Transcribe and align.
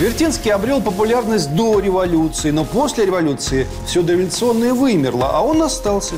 Вертинский 0.00 0.50
обрел 0.50 0.80
популярность 0.80 1.54
до 1.54 1.78
революции, 1.78 2.50
но 2.52 2.64
после 2.64 3.04
революции 3.04 3.66
все 3.86 4.00
дореволюционное 4.00 4.72
вымерло, 4.72 5.28
а 5.30 5.42
он 5.42 5.62
остался. 5.62 6.14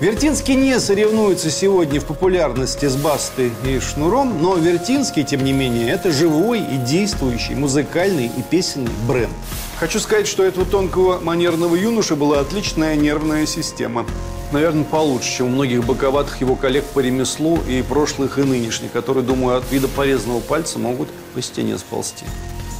Вертинский 0.00 0.56
не 0.56 0.80
соревнуется 0.80 1.48
сегодня 1.48 2.00
в 2.00 2.04
популярности 2.04 2.86
с 2.86 2.96
Бастой 2.96 3.52
и 3.64 3.78
Шнуром, 3.78 4.42
но 4.42 4.56
Вертинский, 4.56 5.22
тем 5.22 5.44
не 5.44 5.52
менее, 5.52 5.92
это 5.92 6.10
живой 6.10 6.62
и 6.62 6.76
действующий 6.78 7.54
музыкальный 7.54 8.26
и 8.26 8.42
песенный 8.42 8.90
бренд. 9.06 9.32
Хочу 9.78 10.00
сказать, 10.00 10.26
что 10.26 10.42
этого 10.42 10.66
тонкого 10.66 11.20
манерного 11.20 11.76
юноши 11.76 12.16
была 12.16 12.40
отличная 12.40 12.96
нервная 12.96 13.46
система. 13.46 14.04
Наверное, 14.50 14.82
получше, 14.82 15.36
чем 15.36 15.46
у 15.46 15.50
многих 15.50 15.84
боковатых 15.84 16.40
его 16.40 16.56
коллег 16.56 16.84
по 16.86 16.98
ремеслу 16.98 17.60
и 17.68 17.82
прошлых, 17.82 18.40
и 18.40 18.42
нынешних, 18.42 18.90
которые, 18.90 19.22
думаю, 19.22 19.58
от 19.58 19.70
вида 19.70 19.86
порезанного 19.86 20.40
пальца 20.40 20.80
могут 20.80 21.08
по 21.34 21.40
стене 21.40 21.78
сползти. 21.78 22.24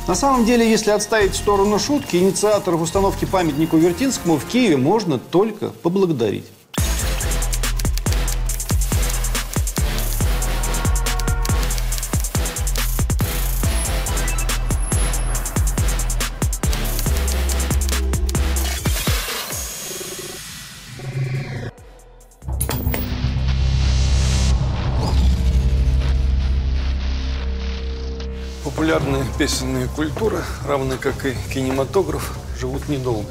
На 0.09 0.17
самом 0.17 0.45
деле, 0.45 0.69
если 0.69 0.91
отставить 0.91 1.33
в 1.33 1.37
сторону 1.37 1.79
шутки, 1.79 2.17
инициаторов 2.17 2.83
установки 2.83 3.25
памятнику 3.25 3.77
Вертинскому 3.77 4.37
в 4.37 4.45
Киеве 4.47 4.77
можно 4.77 5.19
только 5.19 5.69
поблагодарить. 5.69 6.47
Популярная 28.93 29.25
песенная 29.39 29.89
культура, 29.89 30.43
равно 30.69 30.97
как 31.01 31.25
и 31.25 31.33
кинематограф, 31.55 32.37
живут 32.59 32.91
недолго. 32.91 33.25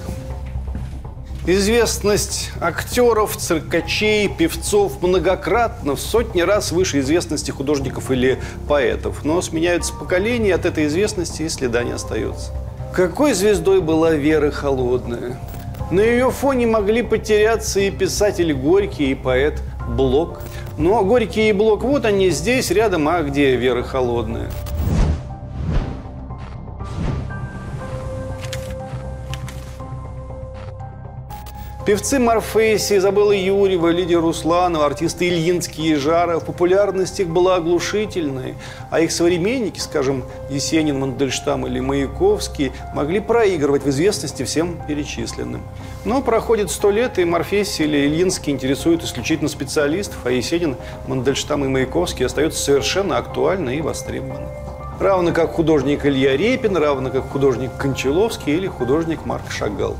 Известность 1.45 2.51
актеров, 2.59 3.37
циркачей, 3.37 4.27
певцов 4.27 4.99
многократно, 5.03 5.95
в 5.95 6.01
сотни 6.01 6.41
раз 6.41 6.71
выше 6.71 7.01
известности 7.01 7.51
художников 7.51 8.09
или 8.09 8.39
поэтов. 8.67 9.23
Но 9.23 9.39
сменяются 9.43 9.93
поколения, 9.93 10.55
от 10.55 10.65
этой 10.65 10.87
известности 10.87 11.43
и 11.43 11.49
следа 11.49 11.83
не 11.83 11.91
остается. 11.91 12.51
Какой 12.91 13.33
звездой 13.33 13.81
была 13.81 14.13
Вера 14.13 14.49
Холодная? 14.49 15.39
На 15.91 15.99
ее 15.99 16.31
фоне 16.31 16.65
могли 16.65 17.03
потеряться 17.03 17.81
и 17.81 17.91
писатель 17.91 18.51
Горький, 18.51 19.11
и 19.11 19.15
поэт 19.15 19.61
Блок. 19.87 20.41
Но 20.79 21.03
Горький 21.03 21.49
и 21.49 21.53
Блок, 21.53 21.83
вот 21.83 22.05
они 22.05 22.31
здесь, 22.31 22.71
рядом, 22.71 23.07
а 23.07 23.21
где 23.21 23.55
Вера 23.55 23.83
Холодная? 23.83 24.49
Певцы 31.83 32.19
Морфеси, 32.19 32.97
Изабелла 32.97 33.31
Юрьева, 33.31 33.87
Лидия 33.87 34.19
Русланова, 34.19 34.85
артисты 34.85 35.29
Ильинский 35.29 35.93
и 35.93 35.95
Жаров. 35.95 36.45
Популярность 36.45 37.19
их 37.19 37.27
была 37.27 37.55
оглушительной, 37.55 38.53
а 38.91 38.99
их 38.99 39.11
современники, 39.11 39.79
скажем, 39.79 40.23
Есенин, 40.51 40.99
Мандельштам 40.99 41.65
или 41.65 41.79
Маяковский, 41.79 42.71
могли 42.93 43.19
проигрывать 43.19 43.81
в 43.81 43.89
известности 43.89 44.43
всем 44.43 44.79
перечисленным. 44.87 45.63
Но 46.05 46.21
проходит 46.21 46.69
сто 46.69 46.91
лет, 46.91 47.17
и 47.17 47.25
Морфеси 47.25 47.81
или 47.81 48.05
Ильинский 48.05 48.53
интересуют 48.53 49.03
исключительно 49.03 49.49
специалистов, 49.49 50.19
а 50.23 50.29
Есенин, 50.29 50.77
Мандельштам 51.07 51.65
и 51.65 51.67
Маяковский 51.67 52.27
остаются 52.27 52.61
совершенно 52.61 53.17
актуальны 53.17 53.77
и 53.77 53.81
востребованы. 53.81 54.47
Равно 54.99 55.33
как 55.33 55.53
художник 55.53 56.05
Илья 56.05 56.37
Репин, 56.37 56.77
равно 56.77 57.09
как 57.09 57.27
художник 57.31 57.71
Кончаловский 57.79 58.53
или 58.53 58.67
художник 58.67 59.25
Марк 59.25 59.49
Шагал 59.49 59.97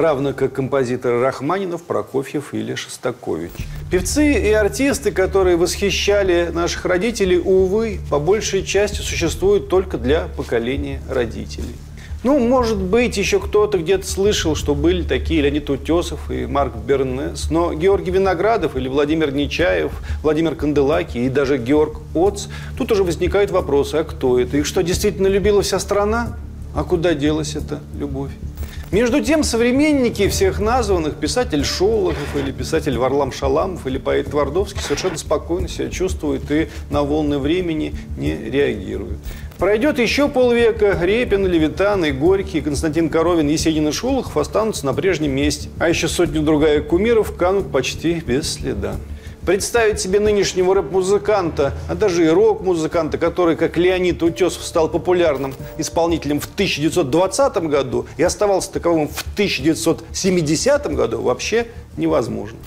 равно 0.00 0.32
как 0.32 0.52
композиторы 0.52 1.20
Рахманинов, 1.20 1.82
Прокофьев 1.82 2.54
или 2.54 2.74
Шостакович. 2.74 3.50
Певцы 3.90 4.32
и 4.32 4.52
артисты, 4.52 5.12
которые 5.12 5.56
восхищали 5.56 6.50
наших 6.52 6.84
родителей, 6.84 7.38
увы, 7.38 8.00
по 8.10 8.18
большей 8.18 8.64
части 8.64 9.00
существуют 9.00 9.68
только 9.68 9.98
для 9.98 10.28
поколения 10.36 11.00
родителей. 11.08 11.74
Ну, 12.22 12.38
может 12.38 12.76
быть, 12.76 13.16
еще 13.16 13.40
кто-то 13.40 13.78
где-то 13.78 14.06
слышал, 14.06 14.54
что 14.54 14.74
были 14.74 15.02
такие 15.02 15.40
Леонид 15.40 15.70
Утесов 15.70 16.30
и 16.30 16.44
Марк 16.44 16.76
Бернес, 16.76 17.50
но 17.50 17.72
Георгий 17.72 18.10
Виноградов 18.10 18.76
или 18.76 18.88
Владимир 18.88 19.32
Нечаев, 19.32 19.90
Владимир 20.22 20.54
Канделаки 20.54 21.16
и 21.16 21.30
даже 21.30 21.56
Георг 21.56 22.02
Оц, 22.14 22.48
тут 22.76 22.92
уже 22.92 23.04
возникают 23.04 23.50
вопросы, 23.50 23.96
а 23.96 24.04
кто 24.04 24.38
это? 24.38 24.58
Их 24.58 24.66
что, 24.66 24.82
действительно 24.82 25.28
любила 25.28 25.62
вся 25.62 25.78
страна? 25.78 26.36
А 26.74 26.84
куда 26.84 27.14
делась 27.14 27.56
эта 27.56 27.80
любовь? 27.98 28.32
Между 28.92 29.22
тем, 29.22 29.44
современники 29.44 30.28
всех 30.28 30.58
названных, 30.58 31.14
писатель 31.14 31.64
Шолохов 31.64 32.36
или 32.36 32.50
писатель 32.50 32.98
Варлам 32.98 33.30
Шаламов 33.30 33.86
или 33.86 33.98
поэт 33.98 34.30
Твардовский 34.30 34.80
совершенно 34.82 35.16
спокойно 35.16 35.68
себя 35.68 35.88
чувствуют 35.90 36.50
и 36.50 36.68
на 36.90 37.04
волны 37.04 37.38
времени 37.38 37.94
не 38.18 38.34
реагируют. 38.34 39.18
Пройдет 39.58 40.00
еще 40.00 40.28
полвека, 40.28 40.98
Репин, 41.00 41.46
Левитан 41.46 42.04
и 42.04 42.10
Горький, 42.10 42.62
Константин 42.62 43.10
Коровин, 43.10 43.46
Есенин 43.46 43.86
и 43.86 43.92
Шолохов 43.92 44.36
останутся 44.36 44.84
на 44.86 44.92
прежнем 44.92 45.30
месте, 45.36 45.68
а 45.78 45.88
еще 45.88 46.08
сотню-другая 46.08 46.80
кумиров 46.80 47.36
канут 47.36 47.70
почти 47.70 48.14
без 48.14 48.54
следа. 48.54 48.96
Представить 49.46 49.98
себе 49.98 50.20
нынешнего 50.20 50.74
рэп-музыканта, 50.74 51.72
а 51.88 51.94
даже 51.94 52.26
и 52.26 52.28
рок-музыканта, 52.28 53.16
который, 53.16 53.56
как 53.56 53.78
Леонид 53.78 54.22
Утесов, 54.22 54.62
стал 54.62 54.90
популярным 54.90 55.54
исполнителем 55.78 56.40
в 56.40 56.44
1920 56.44 57.56
году 57.68 58.06
и 58.18 58.22
оставался 58.22 58.70
таковым 58.70 59.08
в 59.08 59.22
1970 59.32 60.94
году, 60.94 61.22
вообще 61.22 61.68
невозможно. 61.96 62.58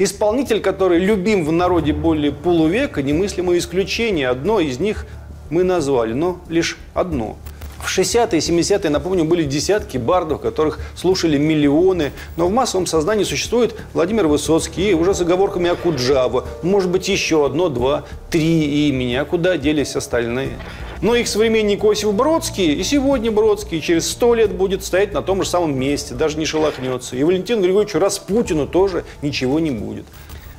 Исполнитель, 0.00 0.60
который 0.60 0.98
любим 0.98 1.44
в 1.44 1.52
народе 1.52 1.92
более 1.92 2.32
полувека, 2.32 3.02
немыслимое 3.02 3.58
исключение. 3.58 4.28
Одно 4.28 4.58
из 4.58 4.80
них 4.80 5.06
мы 5.48 5.62
назвали, 5.62 6.12
но 6.12 6.40
лишь 6.48 6.76
одно– 6.92 7.36
в 7.86 7.98
60-е 7.98 8.38
и 8.38 8.42
70-е, 8.42 8.90
напомню, 8.90 9.24
были 9.24 9.44
десятки 9.44 9.96
бардов, 9.96 10.40
которых 10.40 10.78
слушали 10.96 11.38
миллионы. 11.38 12.12
Но 12.36 12.48
в 12.48 12.52
массовом 12.52 12.86
сознании 12.86 13.24
существует 13.24 13.74
Владимир 13.94 14.26
Высоцкий 14.26 14.90
и 14.90 14.94
уже 14.94 15.14
с 15.14 15.20
оговорками 15.20 15.70
Акуджава. 15.70 16.44
Может 16.62 16.90
быть, 16.90 17.08
еще 17.08 17.46
одно, 17.46 17.68
два, 17.68 18.04
три 18.30 18.88
имени. 18.88 19.14
А 19.14 19.24
куда 19.24 19.56
делись 19.56 19.96
остальные? 19.96 20.58
Но 21.02 21.14
их 21.14 21.28
современник 21.28 21.84
Осип 21.84 22.08
Бродский 22.08 22.72
и 22.72 22.82
сегодня 22.82 23.30
Бродский 23.30 23.80
через 23.80 24.10
сто 24.10 24.34
лет 24.34 24.52
будет 24.52 24.82
стоять 24.82 25.12
на 25.12 25.22
том 25.22 25.42
же 25.42 25.48
самом 25.48 25.78
месте, 25.78 26.14
даже 26.14 26.38
не 26.38 26.46
шелохнется. 26.46 27.16
И 27.16 27.22
Валентину 27.22 27.62
Григорьевичу 27.62 27.98
Распутину 27.98 28.66
тоже 28.66 29.04
ничего 29.20 29.60
не 29.60 29.70
будет. 29.70 30.06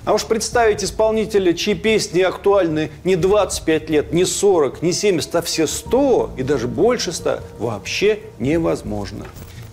А 0.07 0.13
уж 0.13 0.23
представить 0.23 0.85
исполнителя, 0.85 1.51
чьи 1.51 1.73
песни 1.73 2.21
актуальны 2.21 2.91
не 3.03 3.17
25 3.17 3.89
лет, 3.89 4.13
не 4.13 4.23
40, 4.23 4.81
не 4.81 4.93
70, 4.93 5.35
а 5.35 5.41
все 5.41 5.67
100 5.67 6.29
и 6.37 6.43
даже 6.43 6.69
больше 6.69 7.11
100 7.11 7.39
вообще 7.59 8.19
невозможно. 8.39 9.25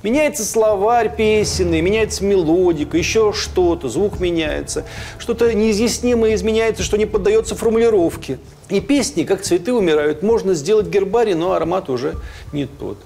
Меняется 0.03 0.44
словарь 0.44 1.15
песенный, 1.15 1.81
меняется 1.83 2.25
мелодика, 2.25 2.99
еще 2.99 3.33
что-то, 3.33 3.89
звук 3.89 4.19
меняется. 4.19 4.84
Что-то 5.19 5.55
неизъяснимое 5.55 6.34
изменяется, 6.34 6.83
что 6.83 6.97
не 6.97 7.06
поддается 7.06 7.55
формулировке. 7.55 8.41
И 8.71 8.81
песни, 8.81 9.23
как 9.23 9.43
цветы, 9.43 9.73
умирают. 9.73 10.25
Можно 10.25 10.55
сделать 10.55 10.89
гербарий, 10.89 11.34
но 11.34 11.53
аромат 11.53 11.89
уже 11.89 12.17
не 12.53 12.67
тот. 12.67 12.99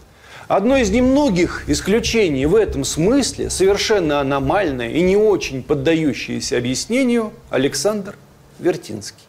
Одно 0.48 0.78
из 0.78 0.88
немногих 0.90 1.64
исключений 1.68 2.46
в 2.46 2.54
этом 2.54 2.82
смысле, 2.82 3.50
совершенно 3.50 4.18
аномальное 4.18 4.88
и 4.88 5.02
не 5.02 5.14
очень 5.14 5.62
поддающееся 5.62 6.56
объяснению, 6.56 7.34
Александр 7.50 8.16
Вертинский. 8.58 9.24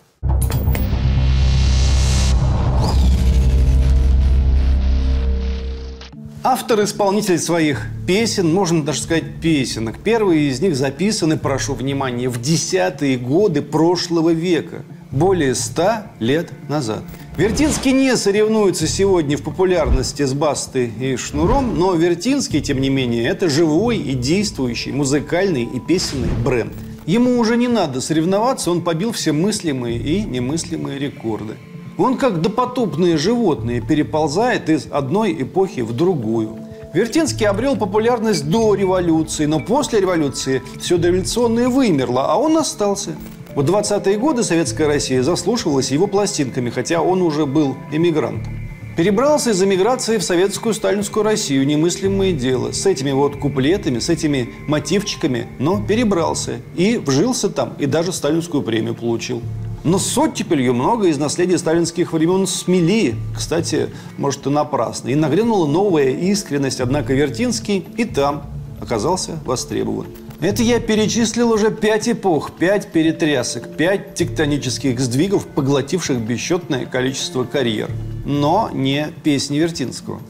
Автор-исполнитель 6.41 7.37
своих 7.37 7.87
песен, 8.07 8.53
можно 8.53 8.81
даже 8.81 9.01
сказать 9.01 9.41
песенок. 9.41 9.99
Первые 9.99 10.47
из 10.47 10.61
них 10.61 10.77
записаны, 10.77 11.37
прошу 11.37 11.73
внимания, 11.73 12.29
в 12.29 12.41
десятые 12.41 13.17
годы 13.17 13.61
прошлого 13.61 14.29
века, 14.29 14.83
более 15.11 15.53
ста 15.53 16.13
лет 16.19 16.49
назад. 16.69 17.03
Вертинский 17.39 17.93
не 17.93 18.17
соревнуется 18.17 18.85
сегодня 18.85 19.37
в 19.37 19.43
популярности 19.43 20.23
с 20.23 20.33
Бастой 20.33 20.91
и 20.99 21.15
Шнуром, 21.15 21.79
но 21.79 21.93
Вертинский, 21.93 22.59
тем 22.59 22.81
не 22.81 22.89
менее, 22.89 23.29
это 23.29 23.47
живой 23.47 23.97
и 23.97 24.13
действующий 24.13 24.91
музыкальный 24.91 25.63
и 25.63 25.79
песенный 25.79 26.27
бренд. 26.43 26.73
Ему 27.05 27.39
уже 27.39 27.55
не 27.55 27.69
надо 27.69 28.01
соревноваться, 28.01 28.71
он 28.71 28.81
побил 28.81 29.13
все 29.13 29.31
мыслимые 29.31 29.97
и 29.97 30.23
немыслимые 30.23 30.99
рекорды. 30.99 31.55
Он 31.97 32.17
как 32.17 32.41
допотопные 32.41 33.15
животные 33.15 33.79
переползает 33.79 34.69
из 34.69 34.87
одной 34.91 35.31
эпохи 35.41 35.79
в 35.79 35.93
другую. 35.93 36.57
Вертинский 36.93 37.47
обрел 37.47 37.77
популярность 37.77 38.49
до 38.49 38.75
революции, 38.75 39.45
но 39.45 39.61
после 39.61 40.01
революции 40.01 40.61
все 40.77 40.97
дореволюционное 40.97 41.69
вымерло, 41.69 42.33
а 42.33 42.35
он 42.35 42.57
остался. 42.57 43.15
В 43.55 43.61
20-е 43.61 44.17
годы 44.19 44.43
Советская 44.43 44.87
Россия 44.87 45.23
заслушивалась 45.23 45.89
его 45.89 46.05
пластинками, 46.05 46.69
хотя 46.69 47.01
он 47.01 47.23
уже 47.23 47.47
был 47.47 47.75
эмигрантом. 47.91 48.59
Перебрался 48.95 49.51
из 49.51 49.63
эмиграции 49.63 50.17
в 50.17 50.23
советскую 50.23 50.75
сталинскую 50.75 51.23
Россию. 51.23 51.65
Немыслимое 51.65 52.33
дело. 52.33 52.73
С 52.73 52.85
этими 52.85 53.11
вот 53.11 53.37
куплетами, 53.37 53.97
с 53.99 54.09
этими 54.09 54.49
мотивчиками, 54.67 55.47
но 55.57 55.81
перебрался. 55.81 56.57
И 56.75 56.97
вжился 56.97 57.49
там, 57.49 57.73
и 57.79 57.87
даже 57.87 58.11
сталинскую 58.11 58.61
премию 58.61 58.93
получил. 58.93 59.41
Но 59.83 59.97
с 59.97 60.17
оттепелью 60.17 60.75
много 60.75 61.07
из 61.07 61.17
наследия 61.17 61.57
сталинских 61.57 62.13
времен 62.13 62.45
смели. 62.45 63.15
Кстати, 63.35 63.89
может 64.17 64.45
и 64.45 64.49
напрасно. 64.49 65.09
И 65.09 65.15
нагрянула 65.15 65.65
новая 65.65 66.09
искренность, 66.11 66.81
однако 66.81 67.13
Вертинский 67.13 67.87
и 67.97 68.05
там 68.05 68.43
оказался 68.79 69.39
востребован. 69.45 70.07
Это 70.41 70.63
я 70.63 70.79
перечислил 70.79 71.51
уже 71.51 71.69
пять 71.69 72.07
эпох, 72.07 72.51
пять 72.51 72.93
перетрясок, 72.93 73.75
пять 73.75 74.15
тектонических 74.15 74.97
сдвигов, 74.97 75.45
поглотивших 75.45 76.17
бесчетное 76.21 76.85
количество 76.85 77.43
карьер. 77.43 77.89
Но 78.23 78.69
не 78.71 79.07
песни 79.21 79.57
Вертинского. 79.57 80.21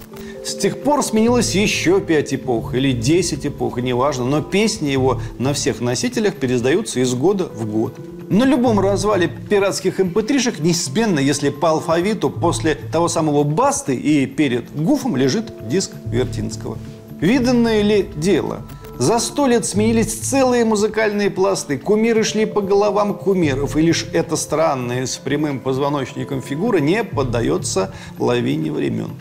С 0.44 0.56
тех 0.56 0.82
пор 0.82 1.04
сменилось 1.04 1.54
еще 1.54 2.02
пять 2.02 2.34
эпох 2.34 2.74
или 2.74 2.92
десять 2.92 3.46
эпох, 3.46 3.78
неважно, 3.78 4.26
но 4.26 4.42
песни 4.42 4.90
его 4.90 5.22
на 5.38 5.54
всех 5.54 5.80
носителях 5.80 6.38
пересдаются 6.38 7.00
из 7.02 7.14
года 7.14 7.46
в 7.46 7.68
год. 7.68 7.94
На 8.32 8.46
любом 8.46 8.80
развале 8.80 9.28
пиратских 9.28 10.00
mp3-шек 10.00 10.58
эм 10.58 10.66
неизменно, 10.66 11.20
если 11.20 11.50
по 11.50 11.70
алфавиту, 11.70 12.32
после 12.32 12.74
того 12.74 13.10
самого 13.10 13.44
басты 13.44 13.96
и 13.96 14.26
перед 14.26 14.76
гуфом 14.76 15.16
лежит 15.16 15.54
диск 15.70 15.92
Вертинского. 16.08 16.80
Виданное 17.22 17.84
ли 17.84 18.10
дело– 18.16 18.64
за 19.00 19.20
сто 19.20 19.48
лет 19.48 19.66
сменились 19.66 20.14
целые 20.14 20.66
музыкальные 20.66 21.30
пласты. 21.30 21.78
Кумиры 21.78 22.24
шли 22.26 22.46
по 22.46 22.60
головам 22.60 23.14
кумиров. 23.14 23.78
И 23.78 23.82
лишь 23.82 24.06
эта 24.12 24.36
странная 24.36 25.06
с 25.06 25.16
прямым 25.16 25.62
позвоночником 25.62 26.42
фигура 26.42 26.80
не 26.80 27.06
поддается 27.06 27.94
лавине 28.18 28.74
времен. 28.74 29.12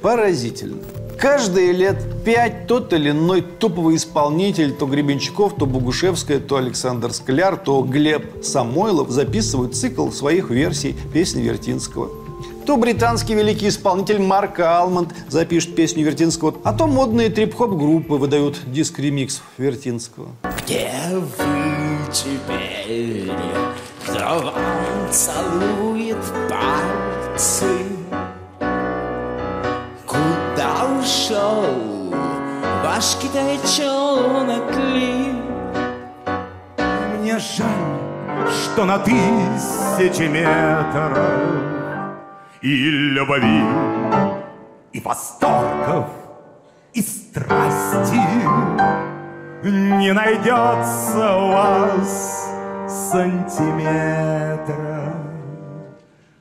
Поразительно. 0.00 0.78
Каждые 1.18 1.72
лет 1.72 2.24
пять 2.24 2.66
тот 2.66 2.94
или 2.94 3.10
иной 3.10 3.42
топовый 3.42 3.96
исполнитель, 3.96 4.72
то 4.72 4.86
Гребенщиков, 4.86 5.56
то 5.56 5.66
Богушевская, 5.66 6.40
то 6.40 6.56
Александр 6.56 7.12
Скляр, 7.12 7.58
то 7.58 7.82
Глеб 7.82 8.42
Самойлов 8.42 9.10
записывают 9.10 9.76
цикл 9.76 10.08
своих 10.08 10.48
версий 10.48 10.96
песни 11.12 11.42
Вертинского– 11.42 12.08
то 12.64 12.76
британский 12.76 13.34
великий 13.34 13.68
исполнитель 13.68 14.20
Марк 14.20 14.60
Алмонд 14.60 15.14
запишет 15.28 15.74
песню 15.74 16.04
Вертинского, 16.04 16.54
а 16.64 16.72
то 16.72 16.86
модные 16.86 17.28
трип-хоп 17.28 17.70
группы 17.70 18.14
выдают 18.14 18.60
диск-ремикс 18.66 19.42
Вертинского. 19.58 20.28
Где 20.62 20.90
вы 21.10 21.98
теперь? 22.12 23.30
Кто 24.04 24.18
вам 24.18 25.10
целует 25.10 26.18
пальцы? 26.48 27.66
Куда 30.06 30.86
ушел 31.00 32.14
ваш 32.84 33.16
китайчонок 33.16 34.76
Ли? 34.76 35.32
Мне 37.18 37.38
жаль, 37.38 38.48
что 38.52 38.84
на 38.84 38.98
тысячи 38.98 40.28
метров 40.28 41.61
и 42.62 42.90
любви, 42.90 43.62
и 44.92 45.00
восторгов, 45.00 46.06
и 46.94 47.02
страсти 47.02 48.20
Не 49.64 50.12
найдется 50.12 51.36
у 51.36 51.48
вас 51.52 52.48
сантиметра 53.10 55.14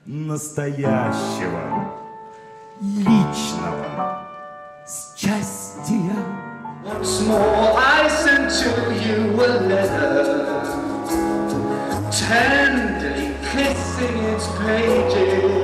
Настоящего, 0.06 1.92
личного 2.82 4.28
счастья. 4.86 6.16
Once 6.84 7.22
more 7.28 7.76
I 7.78 8.08
send 8.10 8.50
to 8.50 8.92
you 8.94 9.34
a 9.34 9.36
letter 9.68 10.66
Tenderly 12.12 13.36
kissing 13.52 14.18
its 14.34 14.48
pages 14.58 15.61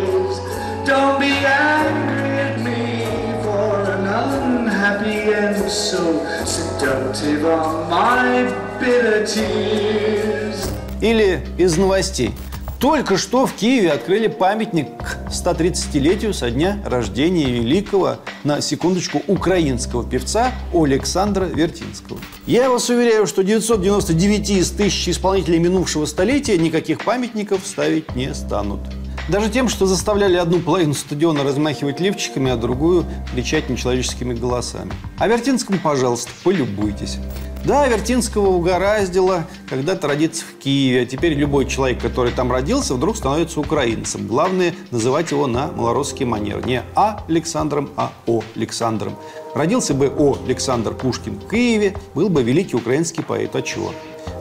Don't 0.98 1.20
be 1.20 1.30
angry 1.46 2.40
at 2.48 2.60
me 2.68 3.06
for 3.44 3.84
an 3.96 4.08
unhappy 4.08 5.32
end 5.32 5.70
so 5.70 6.26
seductive 6.44 7.46
are 7.46 7.88
my 7.88 8.52
bitter 8.80 9.24
tears. 9.24 10.72
Или 11.00 11.46
из 11.60 11.78
новостей. 11.78 12.32
Только 12.80 13.18
что 13.18 13.46
в 13.46 13.54
Киеве 13.54 13.92
открыли 13.92 14.26
памятник 14.26 14.88
к 14.98 15.30
130-летию 15.30 16.34
со 16.34 16.50
дня 16.50 16.80
рождения 16.84 17.46
великого, 17.46 18.18
на 18.44 18.60
секундочку, 18.60 19.22
украинского 19.28 20.04
певца 20.04 20.52
Александра 20.74 21.46
Вертинского. 21.46 22.18
Я 22.48 22.72
вас 22.72 22.90
уверяю, 22.90 23.28
что 23.28 23.44
999 23.44 24.50
из 24.50 24.72
тысячи 24.72 25.12
исполнителей 25.12 25.60
минувшего 25.60 26.08
столетия 26.08 26.58
никаких 26.58 27.04
памятников 27.04 27.62
ставить 27.68 28.16
не 28.16 28.34
станут. 28.34 28.80
Даже 29.30 29.50
тем, 29.50 29.68
что 29.68 29.86
заставляли 29.86 30.38
одну 30.38 30.60
половину 30.60 30.94
стадиона 30.94 31.44
размахивать 31.44 32.00
лифчиками, 32.00 32.50
а 32.50 32.56
другую 32.56 33.06
кричать 33.34 33.70
нечеловеческими 33.70 34.34
голосами. 34.34 34.94
А 35.18 35.28
Вертинскому, 35.28 35.80
пожалуйста, 35.84 36.32
полюбуйтесь. 36.46 37.18
Да, 37.66 37.86
Вертинского 37.88 38.48
угораздило 38.48 39.46
когда-то 39.70 40.08
родиться 40.08 40.46
в 40.46 40.64
Киеве, 40.64 41.02
а 41.02 41.06
теперь 41.06 41.34
любой 41.34 41.66
человек, 41.66 42.02
который 42.02 42.32
там 42.32 42.50
родился, 42.50 42.94
вдруг 42.94 43.18
становится 43.18 43.60
украинцем. 43.60 44.28
Главное– 44.28 44.74
называть 44.92 45.32
его 45.32 45.48
на 45.48 45.68
малорусский 45.74 46.26
манер. 46.26 46.66
Не 46.66 46.84
А 46.96 47.26
Александром, 47.28 47.90
а 47.98 48.14
О 48.28 48.42
Александром. 48.56 49.16
Родился 49.54 49.94
бы 49.94 50.08
О 50.18 50.38
Александр 50.46 50.94
Пушкин 50.94 51.38
в 51.40 51.50
Киеве, 51.50 51.98
был 52.14 52.30
бы 52.30 52.44
великий 52.44 52.78
украинский 52.78 53.24
поэт. 53.24 53.54
А 53.58 53.62
чего? 53.62 53.92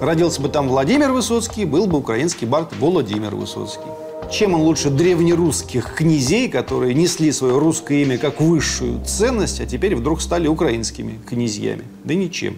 Родился 0.01 0.41
бы 0.41 0.49
там 0.49 0.69
Владимир 0.69 1.11
Высоцкий, 1.11 1.65
был 1.65 1.89
бы 1.89 1.99
украинский 1.99 2.47
бард 2.47 2.73
Владимир 2.79 3.35
Высоцкий. 3.35 4.06
Чем 4.31 4.55
он 4.55 4.63
лучше 4.63 4.91
древнерусских 4.91 5.95
князей, 5.95 6.49
которые 6.49 6.95
несли 6.95 7.31
свое 7.31 7.59
русское 7.59 8.03
имя 8.03 8.19
как 8.19 8.41
высшую 8.41 9.05
ценность, 9.05 9.61
а 9.61 9.67
теперь 9.67 9.95
вдруг 9.95 10.21
стали 10.21 10.49
украинскими 10.49 11.21
князьями? 11.29 11.85
Да 12.05 12.15
ничем. 12.15 12.57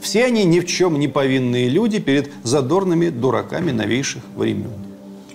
Все 0.00 0.24
они 0.24 0.44
ни 0.44 0.60
в 0.60 0.66
чем 0.66 0.98
не 0.98 1.08
повинные 1.08 1.68
люди 1.68 1.98
перед 1.98 2.30
задорными 2.44 3.08
дураками 3.08 3.72
новейших 3.72 4.22
времен. 4.36 4.70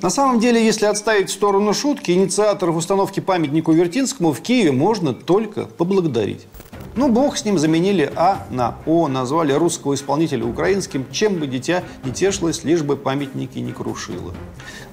На 0.01 0.09
самом 0.09 0.39
деле, 0.39 0.63
если 0.63 0.85
отставить 0.85 1.29
в 1.29 1.33
сторону 1.33 1.73
шутки, 1.73 2.11
инициаторов 2.11 2.75
установки 2.75 3.19
памятнику 3.19 3.71
Вертинскому 3.71 4.33
в 4.33 4.41
Киеве 4.41 4.71
можно 4.71 5.13
только 5.13 5.65
поблагодарить. 5.65 6.47
Ну, 6.95 7.09
бог 7.09 7.37
с 7.37 7.45
ним, 7.45 7.57
заменили 7.57 8.11
А 8.15 8.45
на 8.51 8.75
О, 8.85 9.07
назвали 9.07 9.51
русского 9.51 9.95
исполнителя 9.95 10.45
украинским, 10.45 11.05
чем 11.11 11.35
бы 11.35 11.47
дитя 11.47 11.83
не 12.03 12.11
тешилось, 12.11 12.63
лишь 12.63 12.83
бы 12.83 12.95
памятники 12.95 13.57
не 13.57 13.71
крушило. 13.71 14.33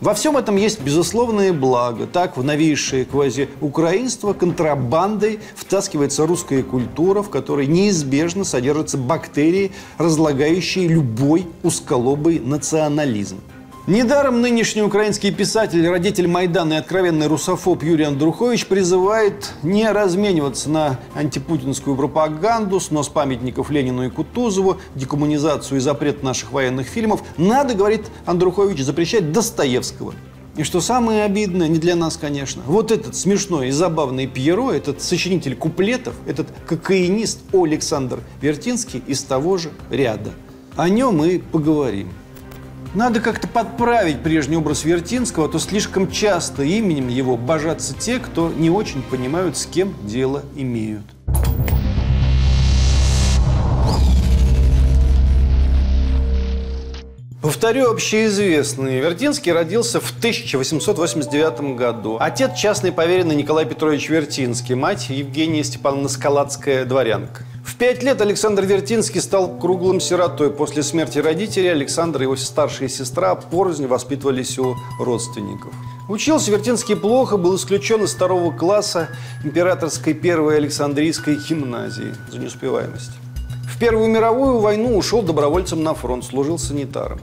Во 0.00 0.14
всем 0.14 0.38
этом 0.38 0.57
есть 0.57 0.80
безусловное 0.80 1.52
благо. 1.52 2.07
Так 2.07 2.38
в 2.38 2.42
новейшее 2.42 3.04
квази-украинство 3.04 4.33
контрабандой 4.33 5.40
втаскивается 5.54 6.26
русская 6.26 6.62
культура, 6.62 7.23
в 7.23 7.28
которой 7.28 7.66
неизбежно 7.66 8.45
содержатся 8.45 8.97
бактерии, 8.97 9.73
разлагающие 9.99 10.88
любой 10.88 11.47
узколобый 11.62 12.40
национализм. 12.40 13.40
Недаром 13.87 14.43
нынешний 14.43 14.83
украинский 14.83 15.33
писатель, 15.33 15.89
родитель 15.89 16.29
Майдана 16.29 16.75
и 16.75 16.77
откровенный 16.77 17.29
русофоб 17.29 17.83
Юрий 17.83 18.05
Андрухович 18.05 18.67
призывает 18.67 19.55
не 19.63 19.91
размениваться 19.91 20.69
на 20.69 21.01
антипутинскую 21.15 21.97
пропаганду, 21.97 22.79
снос 22.79 23.09
памятников 23.09 23.71
Ленину 23.71 24.05
и 24.05 24.11
Кутузову, 24.11 24.77
декоммунизацию 24.95 25.79
и 25.79 25.81
запрет 25.81 26.23
наших 26.23 26.53
военных 26.53 26.89
фильмов. 26.89 27.23
Надо, 27.39 27.75
говорит 27.75 28.03
Андрухович, 28.27 28.81
запрещать 28.81 29.33
Достоевского. 29.33 30.13
И 30.57 30.63
что 30.63 30.83
самое 30.83 31.25
обидное, 31.25 31.67
не 31.67 31.79
для 31.79 31.97
нас, 31.97 32.19
конечно, 32.19 32.63
вот 32.67 32.93
этот 32.93 33.17
смешной 33.17 33.69
и 33.69 33.71
забавный 33.71 34.27
Пьеро, 34.27 34.73
этот 34.73 35.01
сочинитель 35.01 35.57
куплетов, 35.57 36.15
этот 36.27 36.49
кокаинист 36.67 37.41
Александр 37.51 38.21
Вертинский 38.43 39.03
из 39.07 39.23
того 39.23 39.57
же 39.57 39.71
ряда. 39.91 40.33
О 40.77 40.91
нем 40.91 41.17
мы 41.17 41.41
поговорим. 41.51 42.11
Надо 42.92 43.20
как-то 43.20 43.47
подправить 43.47 44.20
прежний 44.20 44.56
образ 44.56 44.85
Вертинского, 44.85 45.47
а 45.47 45.49
то 45.49 45.61
слишком 45.61 46.11
часто 46.11 46.64
именем 46.64 47.06
его 47.06 47.37
божатся 47.37 47.94
те, 47.94 48.18
кто 48.18 48.50
не 48.50 48.68
очень 48.68 49.02
понимают, 49.02 49.56
с 49.56 49.64
кем 49.64 49.94
дело 50.02 50.42
имеют. 50.56 51.04
Повторю 57.40 57.90
общеизвестный. 57.90 58.99
Вертинский 58.99 59.52
родился 59.52 60.00
в 60.00 60.11
1889 60.11 61.76
году. 61.76 62.16
Отец– 62.20 62.54
частный 62.56 62.90
поверенный 62.90 63.37
Николай 63.37 63.66
Петрович 63.66 64.09
Вертинский, 64.09 64.75
мать 64.75 65.09
Евгения 65.11 65.62
Степановна 65.62 66.09
Скалацкая, 66.09 66.85
дворянка. 66.85 67.44
Пять 67.81 68.03
лет 68.03 68.21
Александр 68.21 68.65
Вертинский 68.65 69.23
стал 69.23 69.59
круглым 69.59 70.01
сиротой. 70.01 70.51
После 70.51 70.83
смерти 70.83 71.19
родителей 71.19 71.69
Александр 71.69 72.21
и 72.21 72.23
его 72.25 72.37
старшая 72.37 72.91
сестра 72.91 73.35
порознь 73.35 73.87
воспитывались 73.87 74.59
у 74.59 74.77
родственников. 74.99 75.73
Учился 76.07 76.51
Вертинский 76.51 76.95
плохо, 76.95 77.39
был 77.39 77.57
исключен 77.57 78.05
из 78.05 78.13
второго 78.13 78.55
класса 78.55 79.09
императорской 79.45 80.13
первой 80.13 80.59
Александрийской 80.59 81.37
гимназии 81.37 82.15
за 82.31 82.39
неуспеваемость. 82.39 83.13
В 83.67 83.79
Первую 83.79 84.11
мировую 84.11 84.59
войну 84.59 84.99
ушел 84.99 85.23
добровольцем 85.23 85.83
на 85.83 85.95
фронт, 85.95 86.23
служил 86.23 86.59
санитаром. 86.59 87.19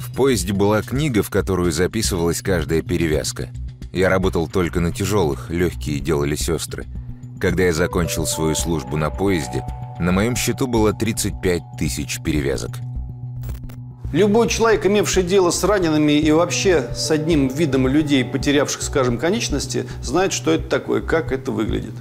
В 0.00 0.12
поезде 0.16 0.52
была 0.52 0.82
книга, 0.82 1.22
в 1.22 1.30
которую 1.30 1.70
записывалась 1.70 2.42
каждая 2.42 2.82
перевязка. 2.82 3.48
Я 3.92 4.08
работал 4.08 4.48
только 4.48 4.80
на 4.80 4.90
тяжелых, 4.90 5.50
легкие 5.50 6.00
делали 6.00 6.34
сестры. 6.34 6.84
Когда 7.40 7.64
я 7.64 7.72
закончил 7.72 8.26
свою 8.26 8.54
службу 8.54 8.96
на 8.96 9.10
поезде, 9.10 9.62
на 9.98 10.12
моем 10.12 10.36
счету 10.36 10.66
было 10.66 10.92
35 10.92 11.62
тысяч 11.78 12.20
перевязок. 12.22 12.72
Любой 14.12 14.48
человек, 14.48 14.86
имевший 14.86 15.24
дело 15.24 15.50
с 15.50 15.64
ранеными 15.64 16.12
и 16.12 16.30
вообще 16.30 16.88
с 16.94 17.10
одним 17.10 17.48
видом 17.48 17.88
людей, 17.88 18.24
потерявших, 18.24 18.82
скажем, 18.82 19.18
конечности, 19.18 19.86
знает, 20.02 20.32
что 20.32 20.52
это 20.52 20.68
такое, 20.68 21.00
как 21.00 21.32
это 21.32 21.50
выглядит. 21.50 21.94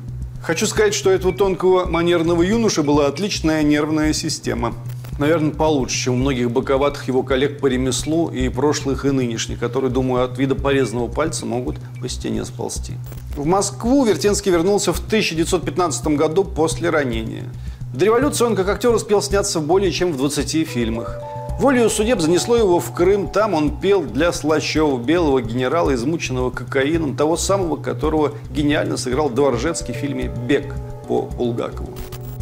Хочу 0.44 0.68
сказать, 0.68 0.94
что 0.94 1.10
у 1.10 1.14
этого 1.14 1.34
тонкого 1.34 1.86
манерного 1.86 2.44
юноши 2.44 2.84
была 2.84 3.08
отличная 3.08 3.64
нервная 3.64 4.14
система. 4.14 4.76
Наверное, 5.20 5.52
получше, 5.52 6.04
чем 6.04 6.14
у 6.14 6.18
многих 6.18 6.52
боковатых 6.52 7.08
его 7.08 7.24
коллег 7.24 7.60
по 7.60 7.68
ремеслу 7.68 8.30
и 8.30 8.50
прошлых, 8.50 9.06
и 9.06 9.12
нынешних, 9.12 9.60
которые, 9.60 9.92
думаю, 9.92 10.26
от 10.26 10.38
вида 10.38 10.56
порезанного 10.56 11.08
пальца 11.08 11.46
могут 11.46 11.78
по 12.02 12.10
стене 12.10 12.46
сползти. 12.46 12.94
В 13.36 13.46
Москву 13.46 14.06
Вертинский 14.06 14.52
вернулся 14.52 14.92
в 14.92 15.00
1915 15.00 16.08
году 16.08 16.44
после 16.44 16.90
ранения. 16.90 17.46
До 17.94 18.06
революции 18.06 18.44
он 18.44 18.56
как 18.56 18.70
актер 18.70 18.90
успел 18.90 19.22
сняться 19.22 19.60
более 19.60 19.92
чем 19.92 20.14
в 20.14 20.18
20 20.18 20.68
фильмах. 20.68 21.20
Волею 21.60 21.92
судеб 21.92 22.20
занесло 22.20 22.56
его 22.56 22.80
в 22.80 22.92
Крым. 22.92 23.30
Там 23.30 23.54
он 23.54 23.80
пел 23.80 24.02
для 24.02 24.34
Слащева, 24.34 24.98
белого 24.98 25.44
генерала, 25.44 25.94
измученного 25.94 26.50
кокаином, 26.50 27.16
того 27.16 27.38
самого, 27.38 27.76
которого 27.76 28.32
гениально 28.50 28.98
сыграл 28.98 29.30
Дворжецкий 29.30 29.94
в 29.94 29.98
фильме 29.98 30.34
«Бег» 30.48 30.74
по 31.08 31.22
Булгакову. 31.22 31.94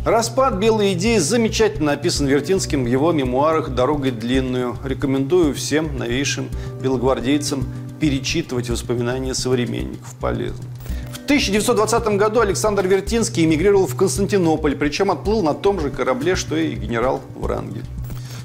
Распад 0.06 0.54
белой 0.54 0.94
идеи 0.94 1.18
замечательно 1.18 1.92
описан 1.92 2.28
Вертинским 2.28 2.86
в 2.86 2.88
его 2.88 3.12
мемуарах 3.12 3.72
«Дорогой 3.72 4.12
длинную». 4.12 4.78
Рекомендую 4.86 5.54
всем 5.54 5.98
новейшим 5.98 6.48
белогвардейцам 6.82 7.66
перечитывать 8.00 8.70
воспоминания 8.70 9.34
современников. 9.34 10.16
Полезно. 10.22 10.71
В 11.12 11.24
1920 11.26 12.08
году 12.18 12.40
Александр 12.40 12.88
Вертинский 12.88 13.44
эмигрировал 13.44 13.86
в 13.86 13.96
Константинополь, 13.96 14.76
причем 14.76 15.12
отплыл 15.12 15.44
на 15.44 15.54
том 15.54 15.80
же 15.80 15.90
корабле, 15.90 16.36
что 16.36 16.56
и 16.56 16.74
генерал 16.74 17.22
Врангель. 17.36 17.84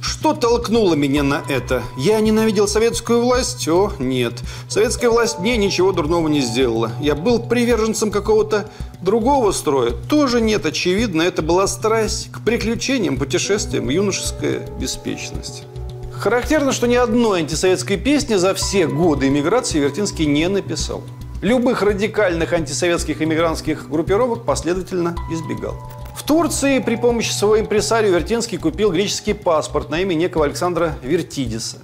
Что 0.00 0.34
толкнуло 0.34 0.94
меня 0.94 1.22
на 1.22 1.42
это? 1.48 1.82
Я 1.96 2.20
ненавидел 2.20 2.68
советскую 2.68 3.22
власть? 3.22 3.66
О, 3.68 3.92
нет. 3.98 4.34
Советская 4.68 5.10
власть 5.10 5.38
мне 5.38 5.56
ничего 5.56 5.92
дурного 5.92 6.28
не 6.28 6.40
сделала. 6.40 6.92
Я 7.00 7.14
был 7.14 7.40
приверженцем 7.40 8.10
какого-то 8.10 8.68
другого 9.00 9.52
строя? 9.52 9.92
Тоже 10.08 10.40
нет. 10.40 10.64
Очевидно, 10.64 11.22
это 11.22 11.42
была 11.42 11.66
страсть 11.66 12.30
к 12.30 12.40
приключениям, 12.40 13.16
путешествиям, 13.16 13.88
юношеская 13.88 14.66
беспечность. 14.78 15.64
Характерно, 16.12 16.72
что 16.72 16.86
ни 16.86 16.94
одной 16.94 17.40
антисоветской 17.40 17.96
песни 17.96 18.36
за 18.36 18.54
все 18.54 18.86
годы 18.86 19.28
эмиграции 19.28 19.78
Вертинский 19.78 20.26
не 20.26 20.48
написал. 20.48 21.02
Любых 21.42 21.82
радикальных 21.82 22.54
антисоветских 22.54 23.20
эмигрантских 23.20 23.90
группировок 23.90 24.46
последовательно 24.46 25.14
избегал. 25.30 25.74
В 26.16 26.22
Турции 26.22 26.78
при 26.78 26.96
помощи 26.96 27.30
своего 27.30 27.60
импресарио 27.60 28.10
Вертинский 28.10 28.56
купил 28.56 28.90
греческий 28.90 29.34
паспорт 29.34 29.90
на 29.90 30.00
имя 30.00 30.14
некого 30.14 30.46
Александра 30.46 30.94
Вертидиса. 31.02 31.76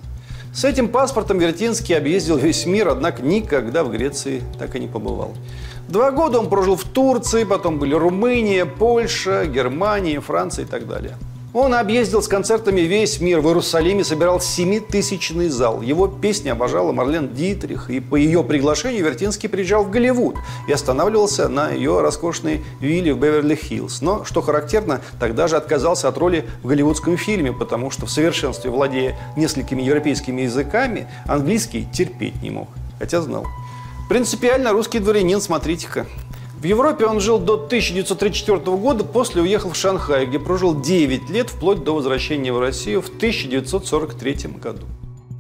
С 0.55 0.65
этим 0.65 0.89
паспортом 0.89 1.39
Вертинский 1.39 1.95
объездил 1.95 2.39
весь 2.39 2.65
мир, 2.65 2.89
однако 2.89 3.23
никогда 3.23 3.85
в 3.85 3.91
Греции 3.91 4.43
так 4.59 4.75
и 4.75 4.81
не 4.81 4.89
побывал. 4.89 5.35
Два 5.87 6.13
года 6.13 6.39
он 6.39 6.49
прожил 6.49 6.77
в 6.77 6.85
Турции, 6.85 7.45
потом 7.45 7.79
были 7.79 7.95
Румыния, 7.95 8.65
Польша, 8.65 9.45
Германия, 9.45 10.19
Франция 10.21 10.65
и 10.65 10.69
так 10.69 10.89
далее. 10.89 11.19
Он 11.55 11.75
объездил 11.75 12.23
с 12.23 12.29
концертами 12.29 12.81
весь 12.81 13.21
мир. 13.21 13.41
В 13.41 13.47
Иерусалиме 13.47 14.05
собирал 14.05 14.41
семитысячный 14.41 15.49
зал. 15.49 15.83
Его 15.83 16.09
песни 16.09 16.49
обожала 16.49 16.93
Марлен 16.93 17.35
Дитрих. 17.35 17.91
И 17.91 18.01
по 18.01 18.17
ее 18.17 18.43
приглашению 18.43 19.05
Вертинский 19.05 19.51
приезжал 19.51 19.85
в 19.85 19.91
Голливуд 19.91 20.37
и 20.67 20.73
останавливался 20.73 21.51
на 21.51 21.69
ее 21.69 22.01
роскошной 22.01 22.65
вилле 22.81 23.13
в 23.13 23.19
Беверли-Хиллз. 23.19 23.99
Но, 24.01 24.25
что 24.25 24.41
характерно, 24.41 25.03
тогда 25.21 25.47
же 25.47 25.57
отказался 25.57 26.09
от 26.09 26.17
роли 26.17 26.49
в 26.63 26.69
голливудском 26.69 27.19
фильме, 27.19 27.53
потому 27.53 27.91
что 27.91 28.07
в 28.07 28.11
совершенстве 28.11 28.71
владея 28.71 29.19
несколькими 29.37 29.83
европейскими 29.83 30.43
языками, 30.43 31.07
английский 31.27 31.87
терпеть 31.93 32.41
не 32.43 32.49
мог. 32.49 32.69
Хотя 32.99 33.21
знал. 33.21 33.47
Принципиально 34.09 34.73
русский 34.73 35.01
дворянин, 35.01 35.41
смотрите-ка. 35.43 36.07
В 36.63 36.65
Европе 36.65 37.07
он 37.07 37.19
жил 37.19 37.41
до 37.41 37.55
1934 37.55 38.77
года, 38.77 39.03
после 39.03 39.43
уехал 39.43 39.73
в 39.73 39.77
Шанхай, 39.77 40.27
где 40.27 40.39
прожил 40.39 40.81
9 40.81 41.29
лет, 41.29 41.51
вплоть 41.51 41.83
до 41.83 41.93
возвращения 41.93 42.53
в 42.53 42.61
Россию 42.61 43.03
в 43.03 43.09
1943 43.09 44.53
году. 44.63 44.87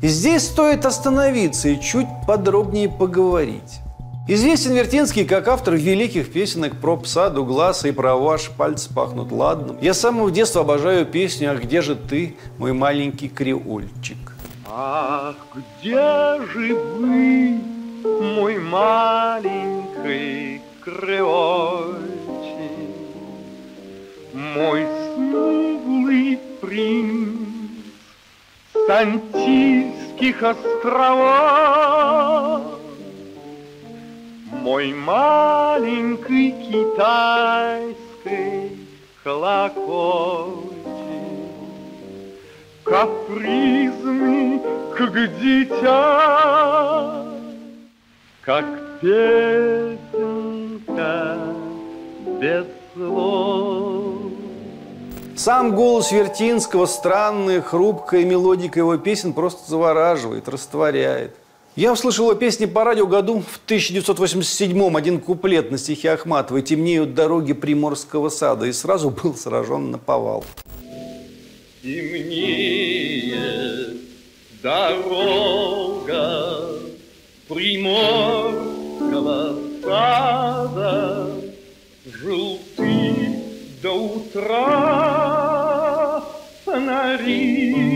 И 0.02 0.08
здесь 0.08 0.42
стоит 0.42 0.84
остановиться 0.84 1.68
и 1.68 1.80
чуть 1.80 2.08
подробнее 2.26 2.88
поговорить. 2.88 3.78
Известен 4.26 4.72
Вертинский 4.72 5.24
как 5.24 5.46
автор 5.46 5.76
великих 5.76 6.32
песенок 6.32 6.80
про 6.80 6.96
пса 6.96 7.30
Дугласа 7.30 7.86
и 7.86 7.92
про 7.92 8.16
ваш 8.16 8.50
пальцы 8.50 8.92
пахнут 8.92 9.30
ладным. 9.30 9.78
Я 9.80 9.94
с 9.94 10.00
самого 10.00 10.28
детства 10.28 10.62
обожаю 10.62 11.06
песню 11.06 11.52
«Ах, 11.52 11.62
где 11.62 11.82
же 11.82 11.94
ты, 11.94 12.34
мой 12.58 12.72
маленький 12.72 13.28
креольчик?» 13.28 14.18
Ах, 14.68 15.36
где 15.54 16.40
же 16.52 16.74
вы, 16.74 17.60
мой 18.02 18.58
маленький 18.58 20.62
креольчик, 20.84 22.00
мой 24.32 24.86
смуглый 25.14 26.40
принц 26.60 27.38
с 28.74 28.88
островов, 30.42 31.20
мой 34.50 34.92
маленький 34.92 36.50
китайский 36.70 38.06
колокольчик, 39.22 40.72
капризный, 42.82 44.60
как 44.96 45.28
дитя, 45.38 47.24
как 48.42 48.64
песенка 51.02 51.38
без 52.40 52.64
слов. 52.94 54.32
Сам 55.36 55.74
голос 55.74 56.12
Вертинского, 56.12 56.86
странная, 56.86 57.60
хрупкая 57.62 58.24
мелодика 58.24 58.78
его 58.78 58.96
песен 58.98 59.32
просто 59.32 59.68
завораживает, 59.68 60.48
растворяет. 60.48 61.34
Я 61.74 61.92
услышал 61.92 62.28
его 62.28 62.38
песни 62.38 62.66
по 62.66 62.84
радио 62.84 63.06
году 63.06 63.40
в 63.40 63.60
1987-м, 63.66 64.94
один 64.94 65.20
куплет 65.20 65.70
на 65.70 65.78
стихе 65.78 66.10
Ахматовой 66.10 66.60
«Темнеют 66.60 67.14
дороги 67.14 67.54
Приморского 67.54 68.28
сада» 68.28 68.66
и 68.66 68.72
сразу 68.72 69.08
был 69.08 69.34
сражен 69.34 69.90
на 69.90 69.96
повал. 69.96 70.44
Темнее 71.82 73.38
дорога 74.62 76.52
Приморского 77.48 79.61
сада 79.82 81.26
Желты 82.04 83.14
до 83.82 83.92
утра 83.92 85.42
фонари 86.64 87.92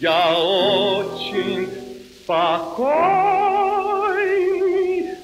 Я 0.00 0.38
очень 0.38 1.68
спокойный, 2.22 2.84